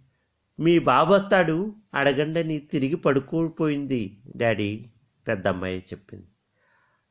మీ 0.59 0.79
బాబు 0.79 1.13
వస్తాడు. 1.13 1.75
అడగండని 1.93 2.59
తిరిగి 2.59 2.95
పడుకోపోయింది 2.95 4.23
డాడీ 4.35 4.89
పెద్దమ్మాయి 5.27 5.79
చెప్పింది. 5.79 6.27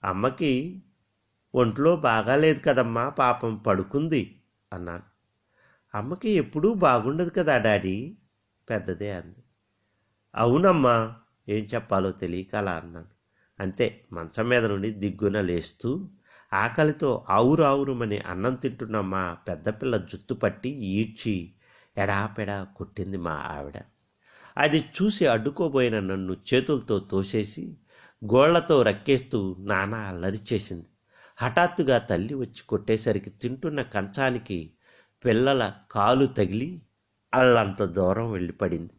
అమ్మకి 0.05 0.83
ఒంట్లో 1.55 1.97
బాగాలేదు 1.97 2.61
కదమ్మా 2.61 3.09
పాపం 3.09 3.57
పడుకుంది 3.57 4.43
అన్నాను. 4.73 5.03
అమ్మకి 5.95 6.31
ఎప్పుడూ 6.31 6.75
బాగుండదు 6.75 7.31
కదా 7.31 7.59
డాడీ 7.59 8.17
పెద్దదే 8.71 9.13
అంది. 9.13 9.43
అవునమ్మా 10.37 10.95
ఏం 11.49 11.63
చెప్పాలో 11.73 12.11
తెలియక 12.23 12.53
అలా 12.57 12.73
అన్నాను. 12.81 13.11
అంతే 13.59 13.87
మంచం 14.13 14.47
మీద 14.53 14.65
నుండి 14.65 14.89
దిగ్గున 15.03 15.39
లేస్తూ 15.41 15.91
ఆకలితో 16.53 17.11
ఆవురావురుమని 17.37 18.19
అన్నం 18.33 18.55
తింటున్న 18.55 18.97
మా 19.13 19.23
పెద్దపిల్ల 19.49 19.97
జుత్తు 20.11 20.35
పట్టి 20.35 20.71
ఈడ్చి 20.93 21.35
ఎడాపెడా 21.97 22.59
కొట్టింది 22.79 23.19
మా 23.27 23.37
ఆవిడ. 23.55 23.77
అది 24.57 24.81
చూసి 24.97 25.25
అడ్డుకోబోయిన 25.35 25.97
నన్ను 26.11 26.35
చేతులతో 26.51 26.99
తోసేసి 27.13 27.65
గోళ్ళతో 28.23 28.77
రక్కేస్తూ 28.83 29.41
నానా 29.71 30.01
అల్లరిచేసింది 30.11 30.89
హఠాత్తుగా 31.39 31.99
తల్లి 32.11 32.35
వచ్చి 32.35 32.63
కొట్టేసరికి 32.67 33.31
తింటున్న 33.43 33.81
కంచానికి 33.95 34.59
పిల్లల 35.25 35.63
కాలు 35.91 36.27
తగిలి 36.39 36.71
అల్లంత 37.33 37.83
దూరం 37.97 38.29
వెళ్ళి 38.33 38.55
పడింది 38.63 38.96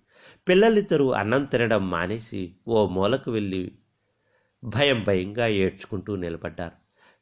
పిల్లలిద్దరూ 0.48 1.12
అన్నం 1.12 1.44
తినడం 1.44 1.90
మానేసి 1.90 2.56
ఓ 2.68 2.88
మూలకు 2.88 3.32
వెళ్ళి 3.32 3.72
భయం 4.64 5.04
భయంగా 5.04 5.48
ఏడ్చుకుంటూ 5.48 6.16
నిలబడ్డారు. 6.16 6.76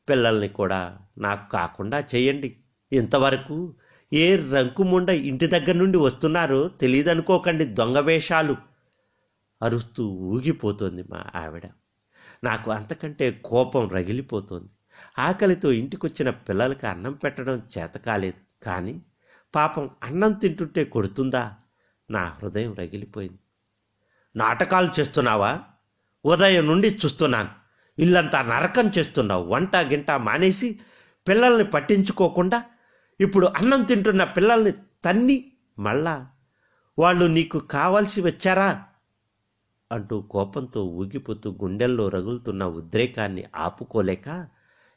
పిల్లల్ని 0.09 0.49
కూడా 0.49 0.99
నాకు 1.17 1.51
కాకుండా 1.51 2.03
చేయండి. 2.15 2.57
ఇంతవరకు 2.91 3.75
ఏ 4.13 4.35
రంకుముండ 4.35 5.09
ఇంటి 5.09 5.47
దగ్గర 5.47 5.75
నుండి 5.75 5.97
వస్తున్నారో 5.97 6.67
తెలియదనుకోకండి 6.67 7.65
దొంగ 7.65 7.99
వేషాలు 7.99 8.55
అరుస్తూ 9.61 10.07
ఊగిపోతోంది 10.07 11.03
మా 11.03 11.25
ఆవిడ. 11.35 11.65
నాకు 12.43 12.71
అంతకంటే 12.71 13.41
కోపం 13.45 13.89
రగిలిపోతోంది. 13.89 14.69
ఆకలితో 15.19 15.71
ఇంటికొచ్చిన 15.71 16.29
పిల్లలకి 16.29 16.87
అన్నం 16.87 17.13
పెట్టడం 17.13 17.61
చేత 17.77 17.97
కాలేదు 17.97 18.63
కానీ 18.63 19.01
పాపం 19.55 19.89
అన్నం 20.03 20.31
తింటుంటే 20.31 20.83
కొడుతుందా? 20.83 21.43
నా 22.09 22.37
హృదయం 22.41 22.73
రగిలిపోయింది. 22.73 23.39
నాటకాలు 24.35 24.89
చేస్తున్నావా? 24.99 25.59
ఉదయం 26.25 26.65
నుండి 26.67 26.99
చూస్తున్నాను. 27.05 27.49
ఇల్లంతా 27.99 28.41
నరకం 28.41 28.91
చేస్తున్నావు. 28.97 29.45
వంట 29.45 29.75
గింట 29.75 30.11
మానేసి 30.11 30.79
పిల్లల్ని 31.27 31.63
పట్టించుకోకుండా 31.63 32.65
ఇప్పుడు 33.19 33.47
అన్నం 33.47 33.83
తింటున్న 33.83 34.23
పిల్లల్ని 34.23 34.71
తన్ని 35.05 35.51
మళ్ళా 35.79 36.27
వాళ్ళు 36.99 37.25
నీకు 37.25 37.59
కావాల్సి 37.59 38.21
వచ్చారా? 38.21 38.83
అంటూ 39.91 40.21
కోపంతో 40.21 40.85
ఊగిపోతూ 40.85 41.57
గుండెల్లో 41.61 42.09
రగులుతున్న 42.09 42.65
ఉద్రేకాన్ని 42.65 43.43
ఆపుకోలేక 43.55 44.47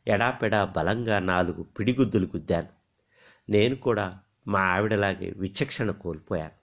ఎడాపెడా 0.06 0.64
బలంగా 0.64 1.18
నాలుగు 1.18 1.62
పిడిగుద్దులు 1.62 2.26
గుద్దాను. 2.26 2.68
నేను 3.50 3.76
కూడా 3.76 4.18
మా 4.46 4.60
ఆవిడలాగే 4.60 5.34
విచక్షణ 5.36 5.90
కోల్పోయాను. 5.90 6.57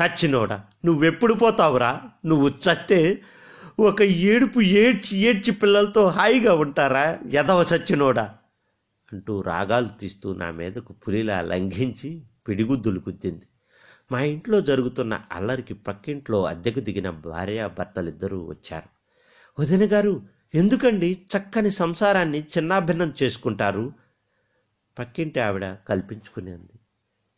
చచ్చినోడా? 0.00 0.64
నువ్వెప్పుడు 0.84 1.34
పోతావురా? 1.34 2.02
నువ్వు 2.24 2.48
చస్తే 2.48 3.22
ఒక 3.80 4.02
ఏడుపు 4.02 4.60
ఏడ్చి 4.60 5.18
ఏడ్చి 5.18 5.50
పిల్లలతో 5.50 6.06
హాయిగా 6.06 6.54
ఉంటారా? 6.54 7.18
ఎదవ 7.32 7.66
చచ్చినోడా? 7.74 8.34
అంటూ 9.12 9.40
రాగాలు 9.40 9.88
తీస్తూ 10.00 10.34
నా 10.34 10.50
మీదకు 10.50 10.92
పులిలా 10.92 11.40
లంఘించి 11.40 12.22
పిడిగుద్దులు 12.48 13.00
గుద్దింది. 13.00 13.46
మా 14.12 14.20
ఇంట్లో 14.20 14.60
జరుగుతున్న 14.60 15.22
అల్లరికి 15.32 15.74
పక్కింట్లో 15.74 16.44
అద్దెకు 16.44 16.80
దిగిన 16.80 17.10
భార్యాభర్తలిద్దరూ 17.10 18.46
వచ్చారు. 18.46 18.88
వదిన 19.62 19.92
గారు 19.92 20.22
ఎందుకండి 20.54 21.26
చక్కని 21.36 21.70
సంసారాన్ని 21.70 22.40
చిన్నాభిన్నం 22.40 23.14
చేసుకుంటారు? 23.22 23.92
పక్కింటి 24.98 25.40
ఆవిడ 25.40 25.76
కల్పించుకునేది 25.88 26.80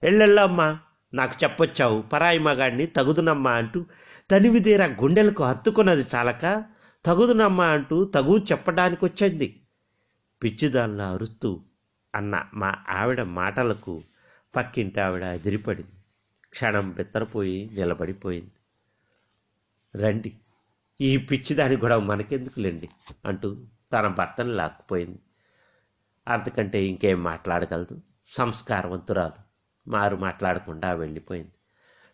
ఎళ్ళెళ్ళమ్మా 0.03 0.79
నాకు 1.15 1.35
చెప్పొచ్చావు. 1.45 2.03
పరాయి 2.03 2.39
మగాడిని 2.39 2.87
తగుదునమ్మా 2.87 3.53
అంటూ 3.53 3.85
తనివిదీరా 4.31 4.87
గుండెలకు 4.87 5.45
హత్తుకున్నది 5.45 6.05
చాలక 6.15 6.65
తగుదునమ్మా 7.07 7.67
అంటూ 7.67 8.05
తగు 8.05 8.39
చెప్పడానికి 8.39 9.05
వచ్చింది 9.05 9.61
పిచ్చిదానిలా 10.43 11.13
అరుస్తూ 11.13 11.61
అన్న 12.15 12.45
మా 12.55 12.75
ఆవిడ 12.89 13.23
మాటలకు 13.23 14.03
పక్కింటి 14.57 15.01
ఆవిడ 15.01 15.23
ఎదిరిపడింది. 15.23 15.97
క్షణం 16.51 16.91
బెత్తరపోయి 16.91 17.71
నిలబడిపోయింది. 17.73 18.51
రండి 20.03 20.33
ఈ 21.01 21.17
పిచ్చిదాని 21.17 21.77
గొడవ 21.77 22.01
మనకెందుకులేండి 22.01 22.89
అంటూ 23.25 23.57
తన 23.93 24.07
భర్తను 24.09 24.53
లాక్కుపోయింది. 24.55 25.19
అంతకంటే 26.29 26.85
ఇంకేం 26.85 27.23
మాట్లాడగలదు. 27.23 28.01
సంస్కారవంతురాలు. 28.33 29.48
మారు 29.89 30.17
మాట్లాడకుండా 30.17 30.93
వెళ్ళిపోయింది. 30.93 31.53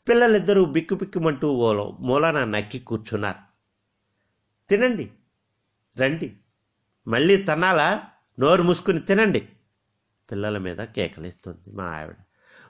పిల్లలిద్దరూ 0.09 0.65
బిక్కు 0.65 0.95
బిక్కుమంటూ 0.95 1.53
ఓలో 1.53 1.91
మూలన 2.01 2.45
నక్కి 2.45 2.79
కూర్చున్నారు. 2.79 3.39
తినండి. 4.69 5.11
రండి. 5.99 6.37
మళ్ళీ 7.09 7.37
తనాలా 7.37 8.03
నోరు 8.41 8.63
మూసుకుని 8.63 8.99
తినండి. 8.99 9.49
పిల్లల 10.31 10.59
మీద 10.59 10.77
కేకలేస్తుంది 10.77 11.77
మా 11.77 11.85
ఆవిడ. 11.85 12.17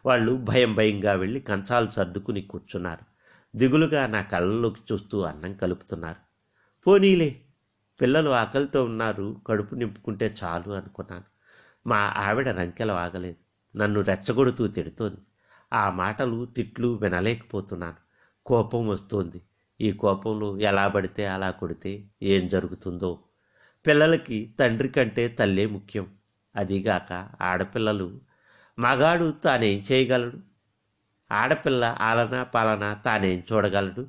వాళ్ళు 0.06 0.36
భయం 0.36 0.74
భయంగా 0.74 1.12
వెళ్ళి 1.12 1.40
కంచాలు 1.40 1.90
సర్దుకుని 1.90 2.42
కూర్చున్నారు. 2.42 3.14
దిగులుగా 3.56 4.06
నా 4.06 4.22
కళ్ళలోకి 4.22 4.80
చూస్తూ 4.92 5.20
అన్నం 5.20 5.54
కలుపుతున్నారు. 5.54 6.20
పోనీలే. 6.86 7.40
పిల్లలు 8.00 8.30
ఆకలితో 8.30 8.84
ఉన్నారు. 8.84 9.42
కడుపు 9.46 9.74
నింపుకుంటే 9.74 10.34
చాలు 10.44 10.72
అనుకున్నాను. 10.72 11.24
మా 11.86 12.14
ఆవిడ 12.16 12.48
రంకెల 12.48 12.90
ఆగలేదు 12.92 13.43
నన్ను 13.76 14.00
రెచ్చగొడుతూ 14.00 14.66
తిడుతోంది. 14.66 15.16
ఆ 15.72 15.90
మాటలు 15.90 16.44
తిట్లు 16.44 16.88
వినలేకపోతున్నాను. 16.88 17.94
కోపం 18.46 18.88
వస్తోంది. 18.88 19.42
ఈ 19.80 19.92
కోపంలో 19.92 20.58
ఎలా 20.58 20.88
పడితే 20.88 21.26
అలా 21.26 21.50
కొడితే 21.50 22.04
ఏం 22.22 22.48
జరుగుతుందో. 22.48 23.18
పిల్లలకి 23.86 24.54
తండ్రి 24.60 24.88
కంటే 24.88 25.28
తల్లే 25.28 25.66
ముఖ్యం. 25.66 26.06
అదిగాక 26.56 27.28
ఆడపిల్లలు 27.40 28.20
మగాడు 28.78 29.30
తానేం 29.30 29.82
చేయగలడు? 29.92 30.38
ఆడపిల్ల 31.32 31.96
ఆలన 32.00 32.42
పాలన 32.42 32.96
తానేం 33.04 33.42
చూడగలడు? 33.52 34.08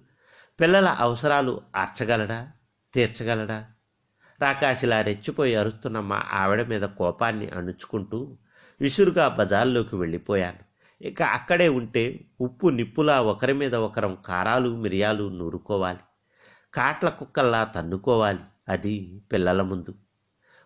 పిల్లల 0.59 0.87
అవసరాలు 0.87 1.61
అర్చగలడా? 1.75 2.51
తీర్చగలడా? 2.93 3.65
రాకాశిలా 4.41 5.01
రెచ్చిపోయి 5.01 5.55
అరుస్తున్న 5.55 5.99
మా 5.99 6.23
ఆవిడ 6.31 6.67
మీద 6.67 6.81
కోపాన్ని 6.81 7.49
అణుచుకుంటూ 7.49 8.37
విసురుగా 8.81 9.27
బజార్లోకి 9.27 9.95
వెళ్ళిపోయాను. 9.95 10.65
ఇక 11.03 11.21
అక్కడే 11.21 11.69
ఉంటే 11.69 12.25
ఉప్పు 12.41 12.67
నిప్పులా 12.67 13.21
ఒకరి 13.21 13.53
మీద 13.53 13.75
ఒకరం 13.75 14.17
కారాలు 14.25 14.75
మిరియాలు 14.75 15.29
నూరుకోవాలి. 15.29 15.99
కాట్ల 16.73 17.09
కుక్కల్లా 17.09 17.63
తన్నుకోవాలి 17.63 18.39
అది 18.69 19.21
పిల్లల 19.31 19.61
ముందు. 19.61 19.95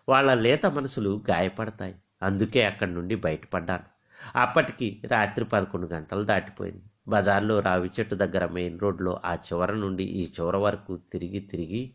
వాళ్ళ 0.08 0.34
లేత 0.34 0.66
మనసులు 0.66 1.22
గాయపడతాయి. 1.30 1.94
అందుకే 2.22 2.62
అక్కడి 2.62 2.92
నుండి 2.94 3.14
బయటపడ్డాను. 3.14 3.82
అప్పటికి 4.38 5.02
రాత్రి 5.10 5.44
పదకొండు 5.44 5.86
గంటలు 5.86 6.24
దాటిపోయింది. 6.24 6.82
బజార్లో 7.08 7.60
రావి 7.60 7.90
చెట్టు 8.00 8.14
దగ్గర 8.14 8.46
మెయిన్ 8.46 8.80
రోడ్లో 8.80 9.20
ఆ 9.24 9.34
చివర 9.34 9.72
నుండి 9.72 10.04
ఈ 10.04 10.28
చివర 10.40 10.56
వరకు 10.56 10.96
తిరిగి 11.12 11.38
తిరిగి 11.38 11.90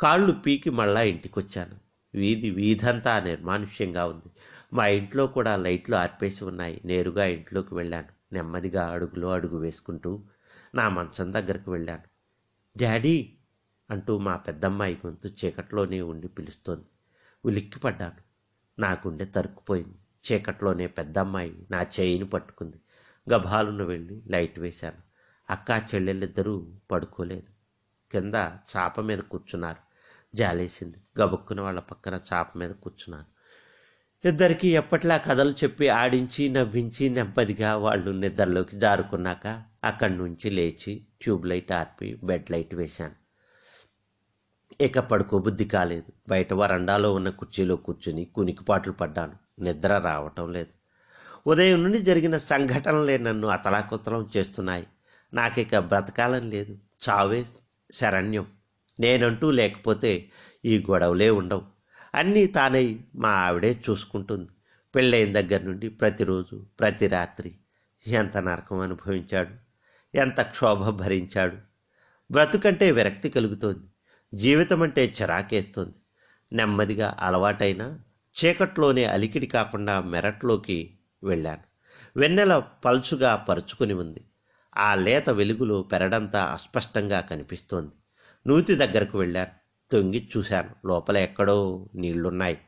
కాళ్ళు 0.00 0.32
పీకి 0.32 0.70
మళ్ళా 0.70 1.02
ఇంటికొచ్చాను. 1.02 1.87
వీధి 2.14 2.50
వీధంతా 2.50 3.20
నిర్మానుష్యంగా 3.20 4.06
ఉంది. 4.06 4.32
మా 4.72 4.86
ఇంట్లో 4.86 5.26
కూడా 5.26 5.56
లైట్లు 5.56 5.96
ఆర్పేసి 5.96 6.44
ఉన్నాయి. 6.44 6.80
నేరుగా 6.84 7.24
ఇంట్లోకి 7.24 7.74
వెళ్ళాను. 7.74 8.18
నెమ్మదిగా 8.32 8.86
అడుగులో 8.86 9.30
అడుగు 9.30 9.58
వేసుకుంటూ 9.58 10.24
నా 10.74 10.88
మంచం 10.88 11.32
దగ్గరకు 11.32 11.72
వెళ్ళాను. 11.72 12.02
డాడీ 12.78 13.34
అంటూ 13.90 14.18
మా 14.18 14.36
పెద్దమ్మాయి 14.36 14.94
గొంతు 15.06 15.28
చీకట్లోనే 15.28 16.00
ఉండి 16.00 16.28
పిలుస్తోంది. 16.28 16.84
ఉలిక్కిపడ్డాను. 17.44 18.28
నా 18.80 18.92
గుండె 18.92 19.24
తరుక్కుపోయింది. 19.24 19.98
చీకట్లోనే 20.32 20.86
పెద్దమ్మాయి 20.86 21.66
నా 21.70 21.82
చేయిని 21.82 22.28
పట్టుకుంది. 22.28 22.76
గభాలున 23.32 23.82
వెళ్ళి 23.82 24.22
లైట్ 24.26 24.58
వేశాను. 24.58 24.96
అక్క 25.50 25.94
చెల్లెళ్ళిద్దరూ 25.94 26.72
పడుకోలేదు. 26.90 27.46
కింద 28.12 28.34
చాప 28.76 29.00
మీద 29.00 29.18
కూర్చున్నారు. 29.18 29.87
జాలేసింది. 30.34 31.20
గబుక్కున 31.20 31.60
వాళ్ళ 31.60 31.80
పక్కన 31.80 32.18
చాప 32.32 32.56
మీద 32.56 32.70
కూర్చున్నాను 32.70 33.38
ఇద్దరికి 34.24 34.68
ఎప్పట్లా 34.68 35.16
కథలు 35.16 35.50
చెప్పి 35.50 35.88
ఆడించి 35.88 36.48
నవ్వించి 36.48 37.08
నెమ్మదిగా 37.08 37.76
వాళ్ళు 37.76 38.10
నిద్రలోకి 38.10 38.78
జారుకున్నాక 38.78 39.62
అక్కడి 39.84 40.16
నుంచి 40.16 40.50
లేచి 40.50 41.06
ట్యూబ్ 41.22 41.46
లైట్ 41.46 41.72
ఆర్పి 41.72 42.20
బెడ్ 42.24 42.50
లైట్ 42.50 42.74
వేశాను. 42.74 43.14
ఇక 44.80 44.98
పడుకోబుద్ధి 44.98 45.64
కాలేదు. 45.64 46.12
బయట 46.28 46.52
వరండాలో 46.52 47.14
ఉన్న 47.14 47.28
కుర్చీలో 47.28 47.76
కూర్చుని 47.76 48.24
కునికిపాట్లు 48.24 48.92
పడ్డాను. 48.92 49.62
నిద్ర 49.62 49.98
రావటం 49.98 50.52
లేదు. 50.52 50.68
ఉదయం 51.46 51.82
నుండి 51.82 51.98
జరిగిన 51.98 52.38
సంఘటనలే 52.38 53.18
నన్ను 53.18 53.48
అతలాకుతలం 53.48 54.28
చేస్తున్నాయి. 54.36 54.86
నాకిక 55.34 55.78
బ్రతకాలని 55.78 56.46
లేదు. 56.46 56.78
చావే 57.08 57.44
శరణ్యం. 57.92 58.46
నేనంటూ 59.00 59.50
లేకపోతే 59.50 60.30
ఈ 60.64 60.78
గొడవలే 60.90 61.30
ఉండవు. 61.30 61.62
అన్నీ 62.14 62.46
తానై 62.46 63.00
మా 63.14 63.28
ఆవిడే 63.28 63.82
చూసుకుంటుంది. 63.90 64.48
పెళ్ళైన 64.94 65.40
దగ్గర 65.40 65.62
నుండి 65.64 65.88
ప్రతిరోజు 65.88 66.66
ప్రతి 66.80 67.08
రాత్రి 67.08 67.54
ఎంత 68.06 68.36
నరకం 68.36 68.78
అనుభవించాడు 68.78 69.50
ఎంత 70.16 70.42
క్షోభ 70.42 70.88
భరించాడు. 70.88 71.56
బ్రతుకంటే 72.30 72.90
విరక్తి 72.90 73.30
కలుగుతోంది. 73.30 73.86
జీవితం 74.34 74.82
అంటే 74.82 75.14
చిరాకేస్తుంది. 75.22 75.94
నెమ్మదిగా 76.52 77.16
అలవాటైన 77.20 77.98
చీకట్లోనే 78.44 79.04
అలికిడి 79.04 79.46
కాకుండా 79.46 80.00
మెరట్లోకి 80.00 80.98
వెళ్ళాను. 81.24 81.62
వెన్నెల 82.16 82.62
పలుచుగా 82.84 83.36
పరుచుకుని 83.36 83.94
ఉంది. 83.94 84.20
ఆ 84.76 84.94
లేత 84.94 85.30
వెలుగులో 85.30 85.82
పెరడంతా 85.82 86.44
అస్పష్టంగా 86.44 87.20
కనిపిస్తోంది. 87.20 87.90
నూతి 88.46 88.74
దగ్గరకు 88.74 89.18
వెళ్ళాను. 89.18 89.50
తొంగి 89.92 90.28
చూశాను. 90.36 90.86
లోపల 90.86 91.16
ఎక్కడో 91.16 91.88
నీళ్ళున్నాయి. 91.94 92.58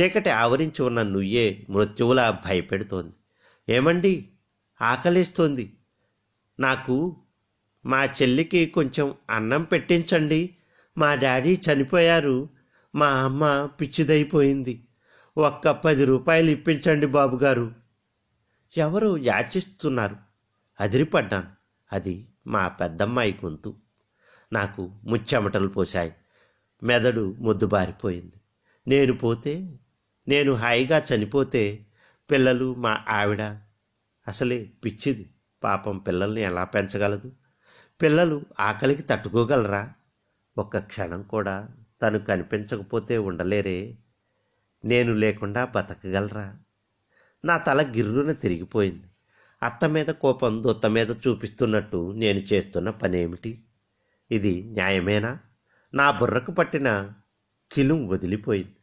చీకటి 0.00 0.30
ఆవరించి 0.30 0.82
ఉన్న 0.82 1.02
నుయ్యే 1.02 1.66
మృత్యువులా 1.70 2.30
భయపెడుతోంది. 2.30 3.14
ఏమండి? 3.74 4.28
ఆకలిస్తోంది. 4.82 5.76
నాకు 6.60 7.16
మా 7.86 8.04
చెల్లికి 8.04 8.66
కొంచెం 8.66 9.14
అన్నం 9.30 9.62
పెట్టించండి. 9.62 10.56
మా 10.98 11.14
డాడీ 11.14 11.60
చనిపోయారు. 11.72 12.48
మా 12.94 13.06
అమ్మ 13.06 13.68
పిచ్చిదైపోయింది. 13.80 14.88
ఒక్క 15.38 15.70
పది 15.70 16.04
రూపాయలు 16.04 16.50
ఇప్పించండి 16.50 17.06
బాబుగారు. 17.06 17.74
ఎవరో 18.76 19.16
యాచిస్తున్నారు. 19.16 20.16
అదిరిపడ్డాను. 20.80 21.46
అది 21.92 22.28
మా 22.46 22.68
పెద్దమ్మాయి 22.68 23.38
గొంతు. 23.44 23.79
నాకు 24.52 24.92
ముచ్చెమటలు 25.04 25.68
పోశాయి. 25.68 26.12
మెదడు 26.82 27.36
మొద్దుబారిపోయింది. 27.38 28.32
నేను 28.88 29.12
పోతే 29.12 29.78
నేను 30.28 30.52
హాయిగా 30.52 31.02
చనిపోతే 31.14 31.86
పిల్లలు 32.30 32.74
మా 32.74 33.04
ఆవిడ 33.08 33.42
అసలే 34.28 34.70
పిచ్చిది. 34.84 35.30
పాపం 35.64 35.98
పిల్లల్ని 35.98 36.40
ఎలా 36.40 36.64
పెంచగలదు? 36.64 37.32
పిల్లలు 38.02 38.42
ఆకలికి 38.60 39.02
తట్టుకోగలరా? 39.02 39.92
ఒక్క 40.58 40.78
క్షణం 40.78 41.22
కూడా 41.22 41.68
తను 42.02 42.18
కనిపించకపోతే 42.18 43.18
ఉండలేరే. 43.18 43.98
నేను 44.84 45.14
లేకుండా 45.14 45.64
బతకగలరా? 45.64 46.56
నా 47.44 47.56
తల 47.56 47.82
గిర్రున 47.82 48.32
తిరిగిపోయింది. 48.32 49.06
అత్త 49.62 49.88
మీద 49.88 50.06
కోపం 50.06 50.62
దొత్త 50.62 50.86
మీద 50.86 51.10
చూపిస్తున్నట్టు 51.10 52.12
నేను 52.12 52.38
చేస్తున్న 52.38 52.90
పనేమిటి? 52.90 53.64
ఇది 54.30 54.62
న్యాయమేనా? 54.62 55.38
నా 55.94 56.10
బుర్రకు 56.10 56.52
పట్టిన 56.52 57.12
కిలుం 57.72 58.08
వదిలిపోయింది. 58.08 58.76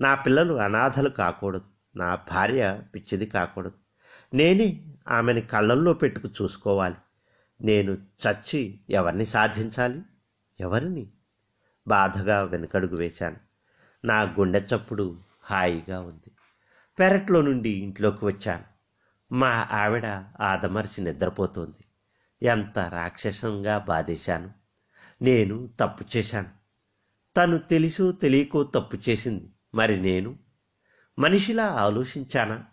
నా 0.00 0.14
పిల్లలు 0.14 0.54
అనాథలు 0.54 1.08
కాకూడదు. 1.08 1.64
నా 1.96 2.14
భార్య 2.14 2.82
పిచ్చిది 2.94 3.26
కాకూడదు. 3.26 3.74
నేనే 4.34 4.86
ఆమెని 5.08 5.40
కళ్ళల్లో 5.40 5.92
పెట్టుకు 5.92 6.28
చూసుకోవాలి. 6.28 6.94
నేను 7.60 7.92
చచ్చి 7.92 8.80
ఎవరిని 8.90 9.24
సాధించాలి? 9.24 10.02
ఎవరిని? 10.60 11.10
బాధగా 11.88 12.42
వెనుకడుగు 12.42 12.96
వేశాను. 12.96 13.36
నా 14.04 14.22
గుండె 14.22 14.60
చప్పుడు 14.60 15.18
హాయిగా 15.42 16.00
ఉంది. 16.00 16.30
పెరట్లో 16.98 17.42
నుండి 17.42 17.70
ఇంట్లోకి 17.70 18.24
వచ్చాను. 18.24 18.64
మా 19.34 19.68
ఆవిడ 19.70 20.06
ఆదమర్చి 20.40 21.04
నిద్రపోతోంది. 21.04 21.84
ఎంత 22.46 22.78
రాక్షసంగా 22.78 23.78
బాధేశాను. 23.78 24.61
నేను 25.22 25.70
తప్పు 25.80 26.04
చేశాను. 26.16 26.48
తను 27.36 27.58
తెలుసో 27.58 28.12
తెలియకో 28.12 28.62
తప్పు 28.62 28.98
చేసింది. 29.08 29.50
మరి 29.74 30.00
నేను? 30.00 30.38
మనిషిలా 31.18 31.66
ఆలోచించానా? 31.66 32.64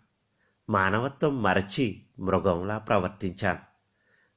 మానవత్వం 0.69 1.43
మరచి 1.43 2.01
మృగంలా 2.19 2.77
ప్రవర్తించాను. 2.77 3.59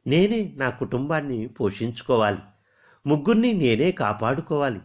నేనే 0.08 0.52
నా 0.56 0.70
కుటుంబాన్ని 0.70 1.46
పోషించుకోవాలి. 1.46 2.38
ముగ్గురిని 3.06 3.52
నేనే 3.52 3.92
కాపాడుకోవాలి. 3.92 4.80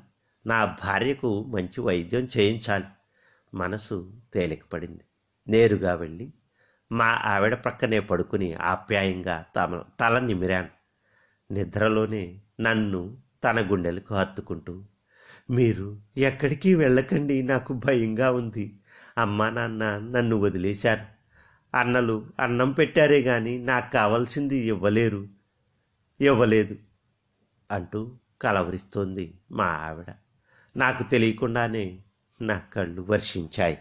నా 0.45 0.65
భార్యకు 0.65 1.43
మంచి 1.43 1.81
వైద్యం 1.81 2.27
చేయించాలి. 2.37 2.85
మనసు 3.53 4.21
తేలికపడింది. 4.33 5.03
నేరుగా 5.47 5.93
వెళ్ళి 5.93 6.33
మా 6.91 7.05
ఆవిడ 7.05 7.53
ప్రక్కనే 7.53 7.99
పడుకుని 7.99 8.53
ఆప్యాయంగా 8.53 9.45
తమ 9.55 9.81
తల 9.99 10.19
నిమిరాను. 10.19 10.69
నిద్రలోనే 11.53 12.41
నన్ను 12.59 13.17
తన 13.43 13.71
గుండెలకు 13.71 14.15
హత్తుకుంటూ 14.15 14.83
మీరు 15.49 15.97
ఎక్కడికి 16.17 16.75
వెళ్ళకండి 16.75 17.43
నాకు 17.43 17.73
భయంగా 17.73 18.31
ఉంది. 18.31 18.79
అమ్మా 19.17 19.49
నాన్న 19.49 19.97
నన్ను 19.97 20.37
వదిలేశారు. 20.37 21.17
అన్నలు 21.77 22.27
అన్నం 22.39 22.71
పెట్టారే 22.71 23.21
గాని 23.21 23.59
నాకు 23.59 23.91
కావాల్సింది 23.91 24.57
ఇవ్వలేరు. 24.57 25.27
ఇవ్వలేదు 26.21 26.75
అంటూ 27.71 28.11
కలవరిస్తోంది 28.41 29.39
మా 29.51 29.65
ఆవిడ. 29.65 30.13
నాకు 30.77 31.03
తెలియకుండానే 31.03 31.99
నా 32.41 32.61
కళ్ళు 32.73 33.01
వర్షించాయి. 33.01 33.77